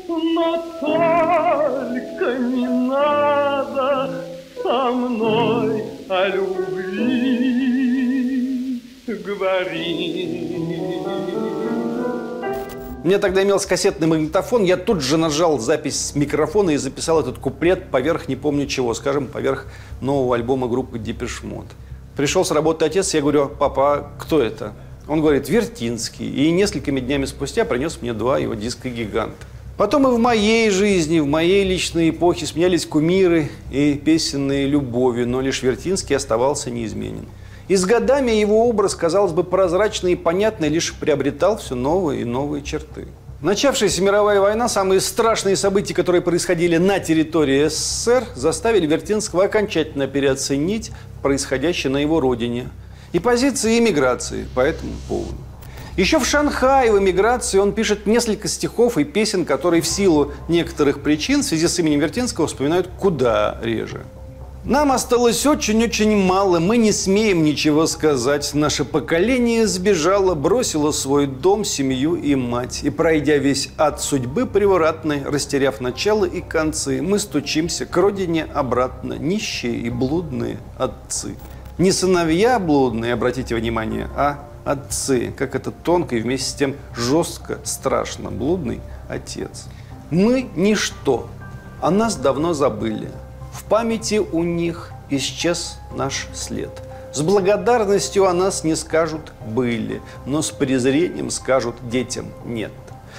но 0.08 0.64
только 0.80 2.38
не 2.38 2.66
надо 2.66 4.24
со 4.62 4.90
мной 4.90 5.84
о 6.08 6.28
любви 6.28 6.90
говорить. 9.06 10.49
У 13.02 13.06
меня 13.06 13.18
тогда 13.18 13.42
имелся 13.42 13.66
кассетный 13.66 14.06
магнитофон, 14.06 14.62
я 14.62 14.76
тут 14.76 15.00
же 15.00 15.16
нажал 15.16 15.58
запись 15.58 16.08
с 16.08 16.14
микрофона 16.14 16.70
и 16.70 16.76
записал 16.76 17.18
этот 17.20 17.38
куплет 17.38 17.90
поверх 17.90 18.28
не 18.28 18.36
помню 18.36 18.66
чего, 18.66 18.92
скажем, 18.92 19.26
поверх 19.26 19.66
нового 20.02 20.34
альбома 20.34 20.68
группы 20.68 20.98
Depeche 20.98 21.42
Mode. 21.42 21.70
Пришел 22.14 22.44
с 22.44 22.50
работы 22.50 22.84
отец, 22.84 23.14
я 23.14 23.22
говорю, 23.22 23.48
папа, 23.48 24.10
кто 24.18 24.42
это? 24.42 24.74
Он 25.08 25.22
говорит, 25.22 25.48
Вертинский. 25.48 26.30
И 26.30 26.50
несколькими 26.50 27.00
днями 27.00 27.24
спустя 27.24 27.64
принес 27.64 28.02
мне 28.02 28.12
два 28.12 28.38
его 28.38 28.52
диска 28.52 28.90
«Гиганта». 28.90 29.46
Потом 29.78 30.06
и 30.06 30.10
в 30.10 30.18
моей 30.18 30.68
жизни, 30.68 31.20
в 31.20 31.26
моей 31.26 31.64
личной 31.64 32.10
эпохе 32.10 32.44
сменялись 32.44 32.84
кумиры 32.84 33.48
и 33.70 33.94
песенные 33.94 34.66
любови, 34.66 35.24
но 35.24 35.40
лишь 35.40 35.62
Вертинский 35.62 36.14
оставался 36.14 36.70
неизменен. 36.70 37.24
И 37.70 37.76
с 37.76 37.84
годами 37.84 38.32
его 38.32 38.68
образ, 38.68 38.96
казалось 38.96 39.30
бы, 39.30 39.44
прозрачный 39.44 40.14
и 40.14 40.16
понятный, 40.16 40.68
лишь 40.68 40.92
приобретал 40.92 41.56
все 41.56 41.76
новые 41.76 42.22
и 42.22 42.24
новые 42.24 42.64
черты. 42.64 43.06
Начавшаяся 43.42 44.02
мировая 44.02 44.40
война, 44.40 44.68
самые 44.68 45.00
страшные 45.00 45.54
события, 45.54 45.94
которые 45.94 46.20
происходили 46.20 46.78
на 46.78 46.98
территории 46.98 47.68
СССР, 47.68 48.24
заставили 48.34 48.88
Вертинского 48.88 49.44
окончательно 49.44 50.08
переоценить 50.08 50.90
происходящее 51.22 51.92
на 51.92 51.98
его 51.98 52.18
родине 52.18 52.70
и 53.12 53.20
позиции 53.20 53.78
иммиграции 53.78 54.48
по 54.52 54.62
этому 54.62 54.94
поводу. 55.08 55.38
Еще 55.96 56.18
в 56.18 56.26
Шанхае 56.26 56.90
в 56.90 56.98
эмиграции 56.98 57.58
он 57.58 57.72
пишет 57.72 58.04
несколько 58.04 58.48
стихов 58.48 58.98
и 58.98 59.04
песен, 59.04 59.44
которые 59.44 59.80
в 59.80 59.86
силу 59.86 60.32
некоторых 60.48 61.02
причин 61.02 61.42
в 61.42 61.44
связи 61.44 61.68
с 61.68 61.78
именем 61.78 62.00
Вертинского 62.00 62.48
вспоминают 62.48 62.88
куда 62.98 63.58
реже. 63.62 64.00
Нам 64.64 64.92
осталось 64.92 65.46
очень-очень 65.46 66.14
мало, 66.14 66.58
мы 66.58 66.76
не 66.76 66.92
смеем 66.92 67.44
ничего 67.44 67.86
сказать. 67.86 68.52
Наше 68.52 68.84
поколение 68.84 69.66
сбежало, 69.66 70.34
бросило 70.34 70.90
свой 70.92 71.26
дом, 71.26 71.64
семью 71.64 72.14
и 72.14 72.34
мать. 72.34 72.80
И 72.82 72.90
пройдя 72.90 73.38
весь 73.38 73.70
ад 73.78 74.02
судьбы 74.02 74.44
превратной, 74.44 75.22
растеряв 75.24 75.80
начало 75.80 76.26
и 76.26 76.42
концы, 76.42 77.00
мы 77.00 77.18
стучимся 77.18 77.86
к 77.86 77.96
родине 77.96 78.44
обратно, 78.52 79.14
нищие 79.14 79.76
и 79.76 79.88
блудные 79.88 80.58
отцы. 80.76 81.36
Не 81.78 81.90
сыновья 81.90 82.58
блудные, 82.58 83.14
обратите 83.14 83.54
внимание, 83.54 84.08
а 84.14 84.44
отцы, 84.66 85.32
как 85.38 85.54
это 85.54 85.70
тонко 85.70 86.16
и 86.16 86.20
вместе 86.20 86.50
с 86.50 86.54
тем 86.54 86.76
жестко, 86.94 87.60
страшно 87.64 88.30
блудный 88.30 88.82
отец. 89.08 89.64
Мы 90.10 90.50
ничто, 90.54 91.28
о 91.80 91.90
нас 91.90 92.16
давно 92.16 92.52
забыли. 92.52 93.08
В 93.52 93.64
памяти 93.64 94.18
у 94.18 94.42
них 94.42 94.92
исчез 95.10 95.78
наш 95.94 96.28
след. 96.32 96.70
С 97.12 97.22
благодарностью 97.22 98.26
о 98.26 98.32
нас 98.32 98.62
не 98.62 98.76
скажут 98.76 99.32
«были», 99.44 100.00
но 100.26 100.42
с 100.42 100.50
презрением 100.50 101.30
скажут 101.30 101.74
детям 101.88 102.26
«нет». 102.44 102.72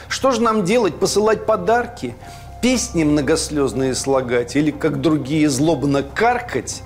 Что 0.08 0.32
же 0.32 0.42
нам 0.42 0.64
делать? 0.64 0.96
Посылать 0.96 1.46
подарки? 1.46 2.16
Песни 2.62 3.04
многослезные 3.04 3.96
слагать? 3.96 4.56
Или, 4.56 4.72
как 4.72 5.02
другие, 5.02 5.50
злобно 5.50 6.04
каркать? 6.04 6.84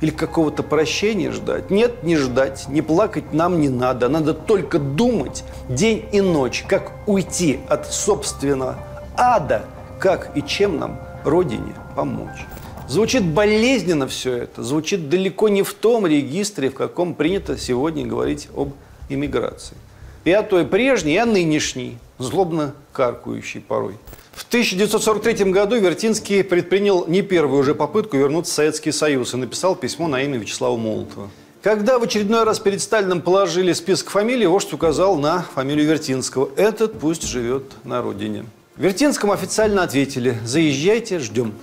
или 0.00 0.10
какого-то 0.10 0.62
прощения 0.62 1.30
ждать. 1.30 1.70
Нет, 1.70 2.02
не 2.02 2.16
ждать, 2.16 2.68
не 2.68 2.82
плакать 2.82 3.32
нам 3.32 3.60
не 3.60 3.68
надо. 3.68 4.08
Надо 4.08 4.34
только 4.34 4.78
думать 4.78 5.44
день 5.68 6.04
и 6.12 6.20
ночь, 6.20 6.64
как 6.68 6.92
уйти 7.06 7.60
от 7.68 7.90
собственного 7.90 8.76
ада, 9.16 9.64
как 9.98 10.36
и 10.36 10.42
чем 10.42 10.78
нам 10.78 11.00
Родине 11.24 11.74
помочь. 11.96 12.46
Звучит 12.88 13.24
болезненно 13.24 14.06
все 14.06 14.32
это, 14.34 14.62
звучит 14.62 15.08
далеко 15.08 15.48
не 15.48 15.62
в 15.62 15.74
том 15.74 16.06
регистре, 16.06 16.70
в 16.70 16.74
каком 16.74 17.14
принято 17.14 17.58
сегодня 17.58 18.06
говорить 18.06 18.48
об 18.56 18.74
иммиграции. 19.08 19.76
О 20.24 20.42
той 20.42 20.64
прежней, 20.64 21.14
и 21.14 21.18
о 21.18 21.26
нынешней, 21.26 21.98
злобно 22.18 22.74
каркающей 22.92 23.60
порой. 23.60 23.94
В 24.32 24.46
1943 24.46 25.50
году 25.50 25.76
Вертинский 25.76 26.44
предпринял 26.44 27.06
не 27.06 27.22
первую 27.22 27.60
уже 27.60 27.74
попытку 27.74 28.16
вернуться 28.16 28.52
в 28.52 28.54
Советский 28.54 28.92
Союз 28.92 29.34
и 29.34 29.36
написал 29.36 29.74
письмо 29.74 30.08
на 30.08 30.22
имя 30.22 30.38
Вячеслава 30.38 30.76
Молотова. 30.76 31.30
Когда 31.62 31.98
в 31.98 32.02
очередной 32.02 32.44
раз 32.44 32.60
перед 32.60 32.80
Сталином 32.80 33.20
положили 33.20 33.72
список 33.72 34.10
фамилий, 34.10 34.46
вождь 34.46 34.72
указал 34.72 35.16
на 35.16 35.42
фамилию 35.54 35.88
Вертинского. 35.88 36.50
Этот 36.56 36.98
пусть 36.98 37.26
живет 37.26 37.64
на 37.84 38.02
родине. 38.02 38.44
Вертинскому 38.76 39.32
официально 39.32 39.82
ответили 39.82 40.38
«Заезжайте, 40.44 41.18
ждем». 41.18 41.54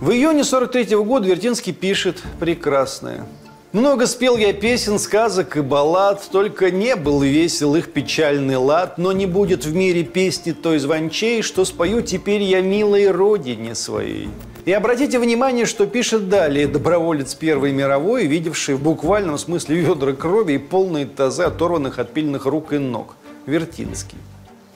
В 0.00 0.10
июне 0.10 0.44
43 0.44 0.96
года 0.96 1.26
Вертинский 1.26 1.72
пишет 1.72 2.22
прекрасное– 2.38 3.26
много 3.72 4.06
спел 4.06 4.38
я 4.38 4.54
песен, 4.54 4.98
сказок 4.98 5.58
и 5.58 5.60
баллад, 5.60 6.26
только 6.32 6.70
не 6.70 6.96
был 6.96 7.20
весел 7.20 7.74
их 7.74 7.92
печальный 7.92 8.56
лад, 8.56 8.96
но 8.96 9.12
не 9.12 9.26
будет 9.26 9.66
в 9.66 9.74
мире 9.74 10.04
песни 10.04 10.52
той 10.52 10.78
звончей, 10.78 11.42
что 11.42 11.66
спою 11.66 12.00
теперь 12.00 12.40
я 12.40 12.62
милой 12.62 13.10
родине 13.10 13.74
своей. 13.74 14.30
И 14.64 14.72
обратите 14.72 15.18
внимание, 15.18 15.66
что 15.66 15.84
пишет 15.84 16.30
далее 16.30 16.66
доброволец 16.66 17.34
Первой 17.34 17.72
мировой, 17.72 18.26
видевший 18.26 18.76
в 18.76 18.82
буквальном 18.82 19.36
смысле 19.36 19.76
ведра 19.76 20.12
крови 20.12 20.54
и 20.54 20.58
полные 20.58 21.04
тазы 21.04 21.42
оторванных 21.42 21.98
от 21.98 22.14
пильных 22.14 22.46
рук 22.46 22.72
и 22.72 22.78
ног. 22.78 23.16
Вертинский. 23.44 24.16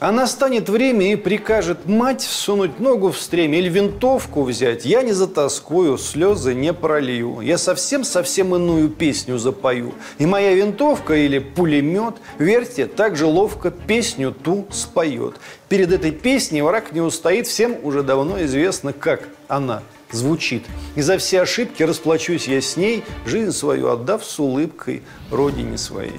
А 0.02 0.10
настанет 0.10 0.68
время 0.68 1.12
и 1.12 1.14
прикажет 1.14 1.86
мать 1.86 2.22
всунуть 2.22 2.80
ногу 2.80 3.12
в 3.12 3.18
стремя 3.20 3.60
или 3.60 3.68
винтовку 3.68 4.42
взять. 4.42 4.84
Я 4.84 5.02
не 5.02 5.12
затаскую, 5.12 5.96
слезы 5.96 6.54
не 6.54 6.72
пролью. 6.72 7.40
Я 7.40 7.56
совсем-совсем 7.56 8.52
иную 8.52 8.88
песню 8.88 9.38
запою. 9.38 9.94
И 10.18 10.26
моя 10.26 10.54
винтовка 10.54 11.14
или 11.14 11.38
пулемет, 11.38 12.16
верьте, 12.40 12.86
так 12.86 13.14
же 13.14 13.26
ловко 13.26 13.70
песню 13.70 14.32
ту 14.32 14.66
споет. 14.72 15.36
Перед 15.68 15.92
этой 15.92 16.10
песней 16.10 16.62
враг 16.62 16.90
не 16.90 17.00
устоит, 17.00 17.46
всем 17.46 17.76
уже 17.84 18.02
давно 18.02 18.42
известно, 18.42 18.92
как 18.92 19.28
она 19.46 19.84
звучит. 20.10 20.64
И 20.96 21.00
за 21.00 21.16
все 21.16 21.42
ошибки 21.42 21.84
расплачусь 21.84 22.48
я 22.48 22.60
с 22.60 22.76
ней, 22.76 23.04
жизнь 23.24 23.52
свою 23.52 23.86
отдав 23.86 24.24
с 24.24 24.36
улыбкой 24.40 25.04
родине 25.30 25.78
своей. 25.78 26.18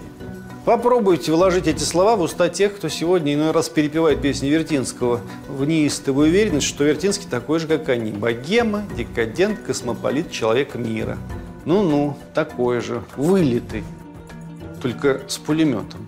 Попробуйте 0.65 1.34
вложить 1.34 1.67
эти 1.67 1.84
слова 1.84 2.15
в 2.15 2.21
уста 2.21 2.47
тех, 2.47 2.78
кто 2.78 2.88
сегодня 2.88 3.34
иной 3.34 3.52
раз 3.52 3.67
перепевает 3.67 4.21
песни 4.21 4.47
Вертинского 4.47 5.19
в 5.49 5.65
неистовую 5.65 6.30
уверенность, 6.30 6.67
что 6.67 6.86
Вертинский 6.86 7.28
такой 7.30 7.60
же, 7.60 7.67
как 7.67 7.89
они. 7.89 8.12
Богема, 8.12 8.84
декадент, 8.95 9.60
космополит, 9.60 10.32
человек 10.32 10.76
мира. 10.76 11.17
Ну-ну, 11.65 12.17
такой 12.34 12.80
же, 12.80 13.04
вылитый, 13.17 13.84
только 14.82 15.23
с 15.28 15.38
пулеметом. 15.38 16.08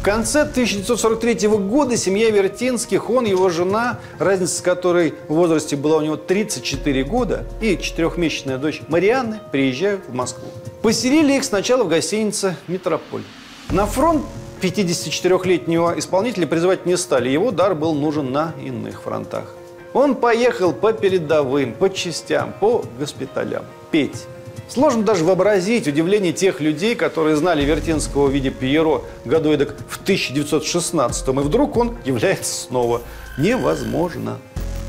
В 0.00 0.02
конце 0.02 0.44
1943 0.44 1.46
года 1.46 1.94
семья 1.94 2.30
Вертинских, 2.30 3.10
он, 3.10 3.26
его 3.26 3.50
жена, 3.50 4.00
разница 4.18 4.56
с 4.56 4.60
которой 4.62 5.12
в 5.28 5.34
возрасте 5.34 5.76
была 5.76 5.98
у 5.98 6.00
него 6.00 6.16
34 6.16 7.04
года, 7.04 7.44
и 7.60 7.76
четырехмесячная 7.76 8.56
дочь 8.56 8.80
Марианны 8.88 9.40
приезжают 9.52 10.06
в 10.08 10.14
Москву. 10.14 10.48
Поселили 10.80 11.34
их 11.34 11.44
сначала 11.44 11.84
в 11.84 11.88
гостинице 11.88 12.56
«Метрополь». 12.66 13.24
На 13.68 13.84
фронт 13.84 14.24
54-летнего 14.62 15.98
исполнителя 15.98 16.46
призывать 16.46 16.86
не 16.86 16.96
стали, 16.96 17.28
его 17.28 17.50
дар 17.50 17.74
был 17.74 17.92
нужен 17.92 18.32
на 18.32 18.54
иных 18.58 19.02
фронтах. 19.02 19.54
Он 19.92 20.14
поехал 20.14 20.72
по 20.72 20.94
передовым, 20.94 21.74
по 21.74 21.90
частям, 21.90 22.54
по 22.58 22.86
госпиталям 22.98 23.66
петь. 23.90 24.24
Сложно 24.70 25.02
даже 25.02 25.24
вообразить 25.24 25.88
удивление 25.88 26.32
тех 26.32 26.60
людей, 26.60 26.94
которые 26.94 27.34
знали 27.34 27.64
Вертинского 27.64 28.28
в 28.28 28.30
виде 28.30 28.50
Пьеро 28.50 29.02
году 29.24 29.50
эдак 29.50 29.74
в 29.88 30.00
1916 30.00 31.26
и 31.26 31.32
вдруг 31.32 31.76
он 31.76 31.98
является 32.04 32.54
снова. 32.54 33.02
Невозможно. 33.36 34.38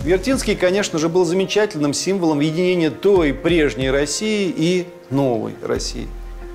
Вертинский, 0.03 0.55
конечно 0.55 0.99
же, 0.99 1.09
был 1.09 1.25
замечательным 1.25 1.95
символом 1.95 2.41
единения 2.41 2.91
той 2.91 3.33
прежней 3.33 3.89
России 3.89 4.53
и 4.55 4.87
новой 5.09 5.55
России. 5.63 6.07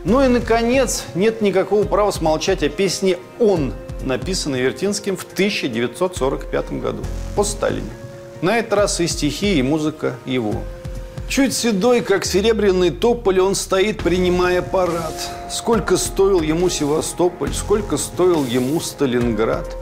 Ну 0.04 0.24
и, 0.24 0.28
наконец, 0.28 1.02
нет 1.16 1.40
никакого 1.42 1.84
права 1.84 2.12
смолчать 2.12 2.62
о 2.62 2.68
песне 2.68 3.18
«Он», 3.40 3.72
написанной 4.04 4.60
Вертинским 4.60 5.16
в 5.16 5.24
1945 5.24 6.72
году, 6.80 7.02
по 7.34 7.42
Сталине. 7.42 7.90
На 8.40 8.58
этот 8.58 8.74
раз 8.74 9.00
и 9.00 9.08
стихи, 9.08 9.58
и 9.58 9.62
музыка 9.62 10.14
его– 10.26 10.62
Чуть 11.28 11.54
седой, 11.54 12.02
как 12.02 12.24
серебряный 12.24 12.90
тополь, 12.90 13.40
он 13.40 13.56
стоит, 13.56 13.98
принимая 14.02 14.62
парад. 14.62 15.14
Сколько 15.50 15.96
стоил 15.96 16.40
ему 16.40 16.68
Севастополь, 16.68 17.52
сколько 17.52 17.96
стоил 17.96 18.44
ему 18.44 18.80
Сталинград. 18.80 19.76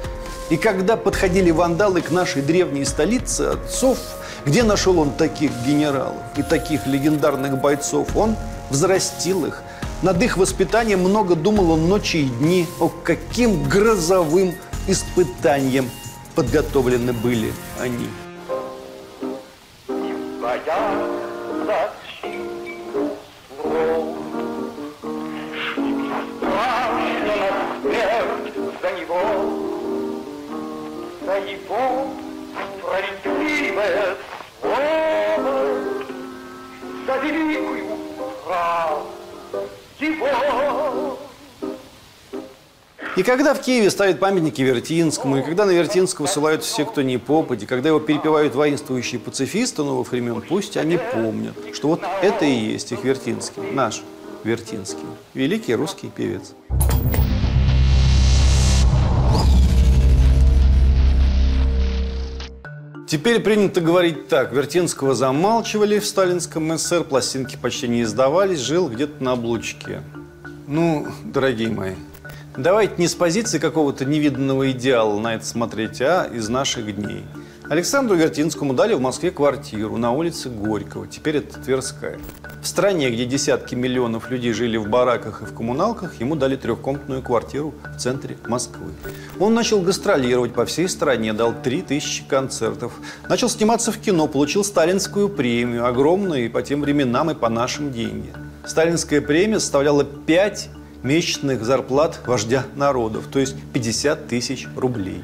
И 0.51 0.57
когда 0.57 0.97
подходили 0.97 1.51
вандалы 1.51 2.01
к 2.01 2.11
нашей 2.11 2.41
древней 2.41 2.85
столице 2.87 3.43
отцов, 3.43 3.99
где 4.47 4.63
нашел 4.63 4.99
он 4.99 5.11
таких 5.13 5.51
генералов 5.67 6.23
и 6.37 6.43
таких 6.43 6.87
легендарных 6.87 7.61
бойцов, 7.61 8.17
он 8.17 8.37
взрастил 8.71 9.45
их. 9.45 9.63
Над 10.03 10.23
их 10.23 10.39
воспитанием 10.39 11.01
много 11.01 11.35
думал 11.35 11.73
он 11.73 11.89
ночи 11.89 12.23
и 12.23 12.29
дни, 12.29 12.67
о 12.81 12.89
каким 12.89 13.69
грозовым 13.69 14.55
испытанием 14.87 15.91
подготовлены 16.35 17.13
были 17.13 17.53
они. 17.81 18.09
Твоя 19.87 21.14
И 43.17 43.23
когда 43.23 43.55
в 43.55 43.61
Киеве 43.61 43.91
ставят 43.91 44.19
памятники 44.19 44.61
Вертинскому, 44.61 45.39
и 45.39 45.43
когда 45.43 45.67
на 45.67 45.71
Вертинского 45.71 46.27
ссылают 46.27 46.65
все, 46.65 46.85
кто 46.85 47.01
не 47.01 47.17
попадет, 47.17 47.63
и 47.63 47.67
когда 47.67 47.91
его 47.91 48.01
перепевают 48.01 48.57
воинствующие 48.57 49.21
пацифисты 49.21 49.85
новых 49.85 50.11
времен, 50.11 50.43
пусть 50.43 50.77
они 50.77 50.99
помнят, 51.13 51.55
что 51.73 51.89
вот 51.89 52.01
это 52.23 52.45
и 52.45 52.53
есть 52.53 52.91
их 52.91 53.05
Вертинский, 53.05 53.63
наш 53.71 54.03
Вертинский, 54.43 55.07
великий 55.33 55.77
русский 55.77 56.09
певец. 56.09 56.55
Теперь 63.07 63.39
принято 63.39 63.81
говорить 63.81 64.27
так. 64.27 64.53
Вертинского 64.53 65.15
замалчивали 65.15 66.01
в 66.01 66.05
сталинском 66.05 66.77
СССР, 66.77 67.05
пластинки 67.05 67.57
почти 67.57 67.87
не 67.87 68.03
издавались, 68.03 68.59
жил 68.59 68.89
где-то 68.89 69.23
на 69.23 69.33
облучке. 69.33 70.03
Ну, 70.67 71.07
дорогие 71.23 71.69
мои, 71.69 71.95
давайте 72.57 72.95
не 72.99 73.09
с 73.09 73.15
позиции 73.15 73.59
какого-то 73.59 74.05
невиданного 74.05 74.71
идеала 74.71 75.19
на 75.19 75.35
это 75.35 75.45
смотреть, 75.45 76.01
а 76.01 76.29
из 76.33 76.49
наших 76.49 76.95
дней. 76.95 77.25
Александру 77.69 78.15
Вертинскому 78.15 78.75
дали 78.75 78.93
в 78.93 79.01
Москве 79.01 79.31
квартиру 79.31 79.97
на 79.97 80.13
улице 80.13 80.51
Горького, 80.51 81.07
теперь 81.07 81.39
это 81.39 81.59
Тверская. 81.59 82.19
В 82.63 82.67
стране, 82.67 83.11
где 83.11 83.25
десятки 83.25 83.75
миллионов 83.75 84.31
людей 84.31 84.53
жили 84.53 84.77
в 84.77 84.89
бараках 84.89 85.41
и 85.43 85.45
в 85.47 85.55
коммуналках, 85.55 86.21
ему 86.21 86.37
дали 86.37 86.57
трехкомнатную 86.57 87.23
квартиру 87.23 87.75
в 87.97 87.99
центре 87.99 88.37
Москвы. 88.47 88.93
Он 89.41 89.55
начал 89.55 89.81
гастролировать 89.81 90.53
по 90.53 90.67
всей 90.67 90.89
стране, 90.89 91.33
дал 91.33 91.55
3000 91.55 92.25
концертов. 92.29 92.93
Начал 93.29 93.49
сниматься 93.49 93.93
в 93.93 93.99
кино, 93.99 94.29
получил 94.29 94.63
сталинскую 94.63 95.31
премию, 95.31 95.87
огромную 95.87 96.45
и 96.45 96.49
по 96.49 96.63
тем 96.63 96.83
временам, 96.83 97.31
и 97.31 97.35
по 97.35 97.49
нашим 97.49 97.93
деньги. 97.93 98.33
Сталинская 98.67 99.21
премия 99.21 99.59
составляла 99.59 100.05
5 100.05 100.69
месячных 101.05 101.65
зарплат 101.65 102.19
вождя 102.27 102.65
народов, 102.75 103.27
то 103.31 103.39
есть 103.39 103.55
50 103.73 104.27
тысяч 104.27 104.67
рублей 104.75 105.23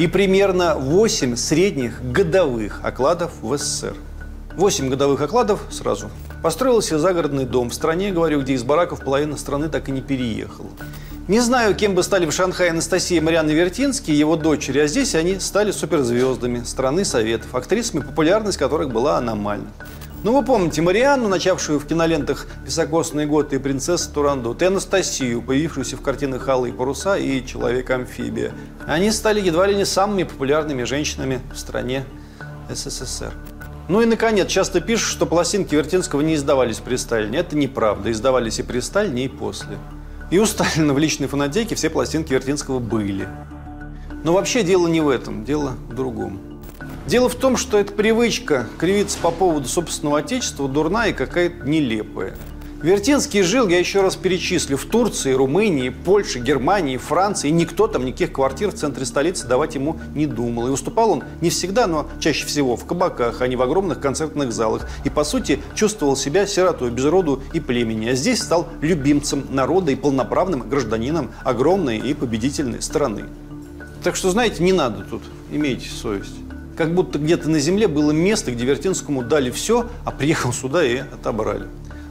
и 0.00 0.06
примерно 0.06 0.76
8 0.76 1.36
средних 1.36 2.02
годовых 2.02 2.80
окладов 2.82 3.32
в 3.42 3.54
СССР. 3.58 3.94
8 4.56 4.88
годовых 4.88 5.20
окладов 5.20 5.60
сразу. 5.70 6.10
Построил 6.42 6.80
себе 6.80 6.98
загородный 6.98 7.44
дом 7.44 7.68
в 7.68 7.74
стране, 7.74 8.10
говорю, 8.10 8.40
где 8.40 8.54
из 8.54 8.62
бараков 8.62 9.04
половина 9.04 9.36
страны 9.36 9.68
так 9.68 9.90
и 9.90 9.92
не 9.92 10.00
переехала. 10.00 10.70
Не 11.28 11.40
знаю, 11.40 11.74
кем 11.74 11.94
бы 11.94 12.02
стали 12.02 12.24
в 12.24 12.32
Шанхае 12.32 12.70
Анастасия 12.70 13.18
и 13.18 13.20
Марианна 13.20 13.50
Вертинские, 13.50 14.18
его 14.18 14.36
дочери, 14.36 14.78
а 14.78 14.86
здесь 14.86 15.14
они 15.14 15.38
стали 15.38 15.70
суперзвездами 15.70 16.64
страны 16.64 17.04
Советов, 17.04 17.54
актрисами, 17.54 18.00
популярность 18.00 18.56
которых 18.56 18.90
была 18.90 19.18
аномальна. 19.18 19.68
Ну, 20.22 20.36
вы 20.36 20.44
помните 20.44 20.82
Марианну, 20.82 21.28
начавшую 21.28 21.78
в 21.80 21.86
кинолентах 21.86 22.46
«Високосные 22.66 23.26
годы» 23.26 23.56
и 23.56 23.58
«Принцесса 23.58 24.12
Турандот», 24.12 24.60
и 24.60 24.66
Анастасию, 24.66 25.40
появившуюся 25.40 25.96
в 25.96 26.02
картинах 26.02 26.46
«Алые 26.46 26.74
паруса» 26.74 27.16
и 27.16 27.42
«Человек-амфибия». 27.42 28.52
Они 28.86 29.12
стали 29.12 29.40
едва 29.40 29.66
ли 29.66 29.74
не 29.74 29.86
самыми 29.86 30.24
популярными 30.24 30.82
женщинами 30.82 31.40
в 31.54 31.58
стране 31.58 32.04
СССР. 32.68 33.32
Ну 33.88 34.02
и, 34.02 34.04
наконец, 34.04 34.48
часто 34.48 34.82
пишут, 34.82 35.08
что 35.08 35.24
пластинки 35.24 35.74
Вертинского 35.74 36.20
не 36.20 36.34
издавались 36.34 36.80
при 36.80 36.96
Сталине. 36.96 37.38
Это 37.38 37.56
неправда. 37.56 38.12
Издавались 38.12 38.58
и 38.58 38.62
при 38.62 38.80
Сталине, 38.80 39.24
и 39.24 39.28
после. 39.28 39.78
И 40.30 40.38
у 40.38 40.44
Сталина 40.44 40.92
в 40.92 40.98
личной 40.98 41.28
фонотеке 41.28 41.74
все 41.76 41.88
пластинки 41.88 42.34
Вертинского 42.34 42.78
были. 42.78 43.26
Но 44.22 44.34
вообще 44.34 44.64
дело 44.64 44.86
не 44.86 45.00
в 45.00 45.08
этом, 45.08 45.46
дело 45.46 45.72
в 45.88 45.94
другом. 45.94 46.49
Дело 47.06 47.28
в 47.28 47.34
том, 47.34 47.56
что 47.56 47.78
эта 47.78 47.92
привычка 47.92 48.66
кривиться 48.78 49.18
по 49.18 49.30
поводу 49.30 49.66
собственного 49.66 50.18
отечества 50.18 50.68
дурная 50.68 51.10
и 51.10 51.12
какая-то 51.12 51.66
нелепая. 51.66 52.34
Вертинский 52.82 53.42
жил, 53.42 53.68
я 53.68 53.78
еще 53.78 54.00
раз 54.00 54.16
перечислю, 54.16 54.78
в 54.78 54.86
Турции, 54.86 55.32
Румынии, 55.32 55.90
Польше, 55.90 56.38
Германии, 56.38 56.96
Франции. 56.96 57.48
И 57.48 57.52
никто 57.52 57.88
там 57.88 58.06
никаких 58.06 58.32
квартир 58.32 58.70
в 58.70 58.74
центре 58.74 59.04
столицы 59.04 59.46
давать 59.46 59.74
ему 59.74 59.98
не 60.14 60.26
думал. 60.26 60.68
И 60.68 60.70
выступал 60.70 61.10
он 61.10 61.24
не 61.42 61.50
всегда, 61.50 61.86
но 61.86 62.08
чаще 62.20 62.46
всего 62.46 62.76
в 62.76 62.86
кабаках, 62.86 63.42
а 63.42 63.48
не 63.48 63.56
в 63.56 63.62
огромных 63.62 64.00
концертных 64.00 64.52
залах. 64.52 64.88
И, 65.04 65.10
по 65.10 65.24
сути, 65.24 65.60
чувствовал 65.74 66.16
себя 66.16 66.46
сиротой, 66.46 66.90
без 66.90 67.04
роду 67.04 67.42
и 67.52 67.60
племени. 67.60 68.08
А 68.08 68.14
здесь 68.14 68.40
стал 68.40 68.68
любимцем 68.80 69.46
народа 69.50 69.92
и 69.92 69.96
полноправным 69.96 70.66
гражданином 70.66 71.32
огромной 71.44 71.98
и 71.98 72.14
победительной 72.14 72.80
страны. 72.80 73.24
Так 74.02 74.16
что, 74.16 74.30
знаете, 74.30 74.62
не 74.62 74.72
надо 74.72 75.04
тут, 75.04 75.22
имейте 75.50 75.88
совесть 75.90 76.49
как 76.80 76.94
будто 76.94 77.18
где-то 77.18 77.50
на 77.50 77.58
земле 77.58 77.88
было 77.88 78.10
место, 78.10 78.52
где 78.52 78.64
Вертинскому 78.64 79.22
дали 79.22 79.50
все, 79.50 79.90
а 80.06 80.10
приехал 80.10 80.50
сюда 80.50 80.82
и 80.82 80.96
отобрали. 80.96 81.66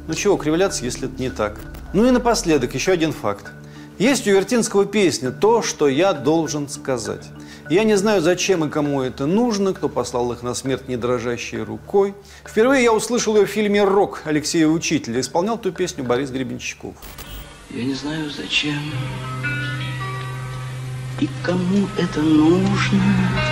Ну 0.08 0.14
чего 0.14 0.38
кривляться, 0.38 0.86
если 0.86 1.08
это 1.08 1.20
не 1.20 1.32
так? 1.32 1.60
Ну 1.92 2.06
и 2.06 2.12
напоследок 2.12 2.76
еще 2.76 2.92
один 2.92 3.12
факт. 3.12 3.48
Есть 3.98 4.28
у 4.28 4.30
Вертинского 4.30 4.86
песня 4.86 5.32
«То, 5.32 5.64
что 5.64 5.88
я 5.88 6.14
должен 6.14 6.70
сказать». 6.70 7.26
Я 7.72 7.84
не 7.84 7.96
знаю, 7.96 8.22
зачем 8.22 8.64
и 8.64 8.70
кому 8.70 9.02
это 9.02 9.26
нужно, 9.26 9.74
кто 9.74 9.90
послал 9.90 10.32
их 10.34 10.44
на 10.44 10.54
смерть 10.54 10.88
не 10.88 10.98
дрожащей 10.98 11.64
рукой. 11.64 12.14
Впервые 12.46 12.84
я 12.84 12.94
услышал 12.94 13.36
ее 13.38 13.48
в 13.48 13.50
фильме 13.50 13.84
«Рок» 13.84 14.22
Алексея 14.26 14.68
Учителя. 14.68 15.20
Исполнял 15.20 15.58
ту 15.58 15.72
песню 15.72 16.04
Борис 16.04 16.30
Гребенщиков. 16.30 16.94
Я 17.72 17.84
не 17.86 17.96
знаю, 17.96 18.30
зачем 18.30 18.78
и 21.20 21.28
кому 21.44 21.88
это 21.98 22.22
нужно. 22.22 23.49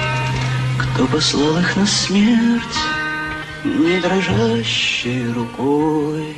Кто 0.97 1.05
послал 1.05 1.59
их 1.59 1.75
на 1.75 1.85
смерть 1.85 2.79
не 3.63 4.01
дрожащей 4.01 5.31
рукой? 5.31 6.35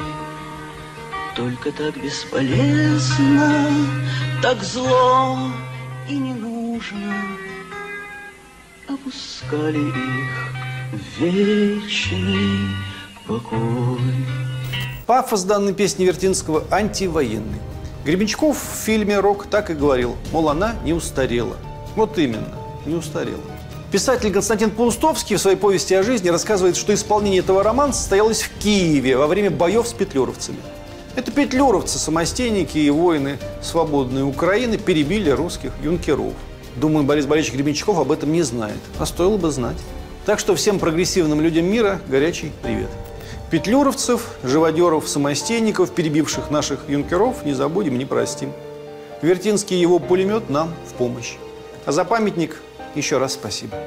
Только 1.34 1.72
так 1.72 1.96
бесполезно, 1.96 3.70
так 4.42 4.62
зло 4.62 5.40
и 6.10 6.18
не 6.18 6.34
нужно 6.34 7.14
Опускали 8.90 9.80
их 9.80 10.52
в 10.92 11.22
вечный 11.22 12.68
покой. 13.26 14.02
Пафос 15.06 15.46
данной 15.46 15.74
песни 15.74 16.04
Вертинского 16.04 16.66
антивоенный. 16.70 17.62
Гребенщиков 18.04 18.58
в 18.58 18.76
фильме 18.84 19.22
«Рок» 19.22 19.46
так 19.50 19.70
и 19.70 19.74
говорил, 19.74 20.18
мол, 20.34 20.50
она 20.50 20.76
не 20.84 20.92
устарела. 20.92 21.56
Вот 21.96 22.18
именно, 22.18 22.58
не 22.86 22.96
устарела. 22.96 23.59
Писатель 23.92 24.32
Константин 24.32 24.70
Паустовский 24.70 25.36
в 25.36 25.42
своей 25.42 25.58
повести 25.58 25.96
о 25.96 26.04
жизни 26.04 26.30
рассказывает, 26.30 26.78
что 26.78 26.94
исполнение 26.94 27.40
этого 27.40 27.64
романа 27.64 27.92
состоялось 27.92 28.44
в 28.44 28.52
Киеве 28.60 29.18
во 29.18 29.26
время 29.26 29.50
боев 29.50 29.88
с 29.88 29.94
петлюровцами. 29.94 30.60
Это 31.16 31.32
петлюровцы, 31.32 31.98
самостейники 31.98 32.78
и 32.78 32.90
воины 32.92 33.40
свободной 33.64 34.22
Украины 34.22 34.78
перебили 34.78 35.32
русских 35.32 35.72
юнкеров. 35.84 36.36
Думаю, 36.76 37.04
Борис 37.04 37.26
Борисович 37.26 37.56
Гребенщиков 37.56 37.98
об 37.98 38.12
этом 38.12 38.32
не 38.32 38.44
знает, 38.44 38.78
а 39.00 39.08
стоило 39.08 39.38
бы 39.38 39.50
знать. 39.50 39.78
Так 40.24 40.38
что 40.38 40.56
всем 40.56 40.78
прогрессивным 40.78 41.42
людям 41.42 41.66
мира 41.66 42.00
горячий 42.08 42.52
привет. 42.62 42.90
Петлюровцев, 43.50 44.36
живодеров, 44.44 45.10
самостейников, 45.10 45.90
перебивших 45.90 46.52
наших 46.52 46.88
юнкеров, 46.88 47.44
не 47.44 47.54
забудем, 47.54 47.98
не 47.98 48.06
простим. 48.06 48.54
Вертинский 49.24 49.80
его 49.80 49.98
пулемет 49.98 50.48
нам 50.52 50.76
в 50.88 50.94
помощь. 50.94 51.38
А 51.88 51.92
за 51.92 52.06
памятник 52.06 52.62
еще 52.96 53.18
раз 53.18 53.34
спасибо. 53.34 53.78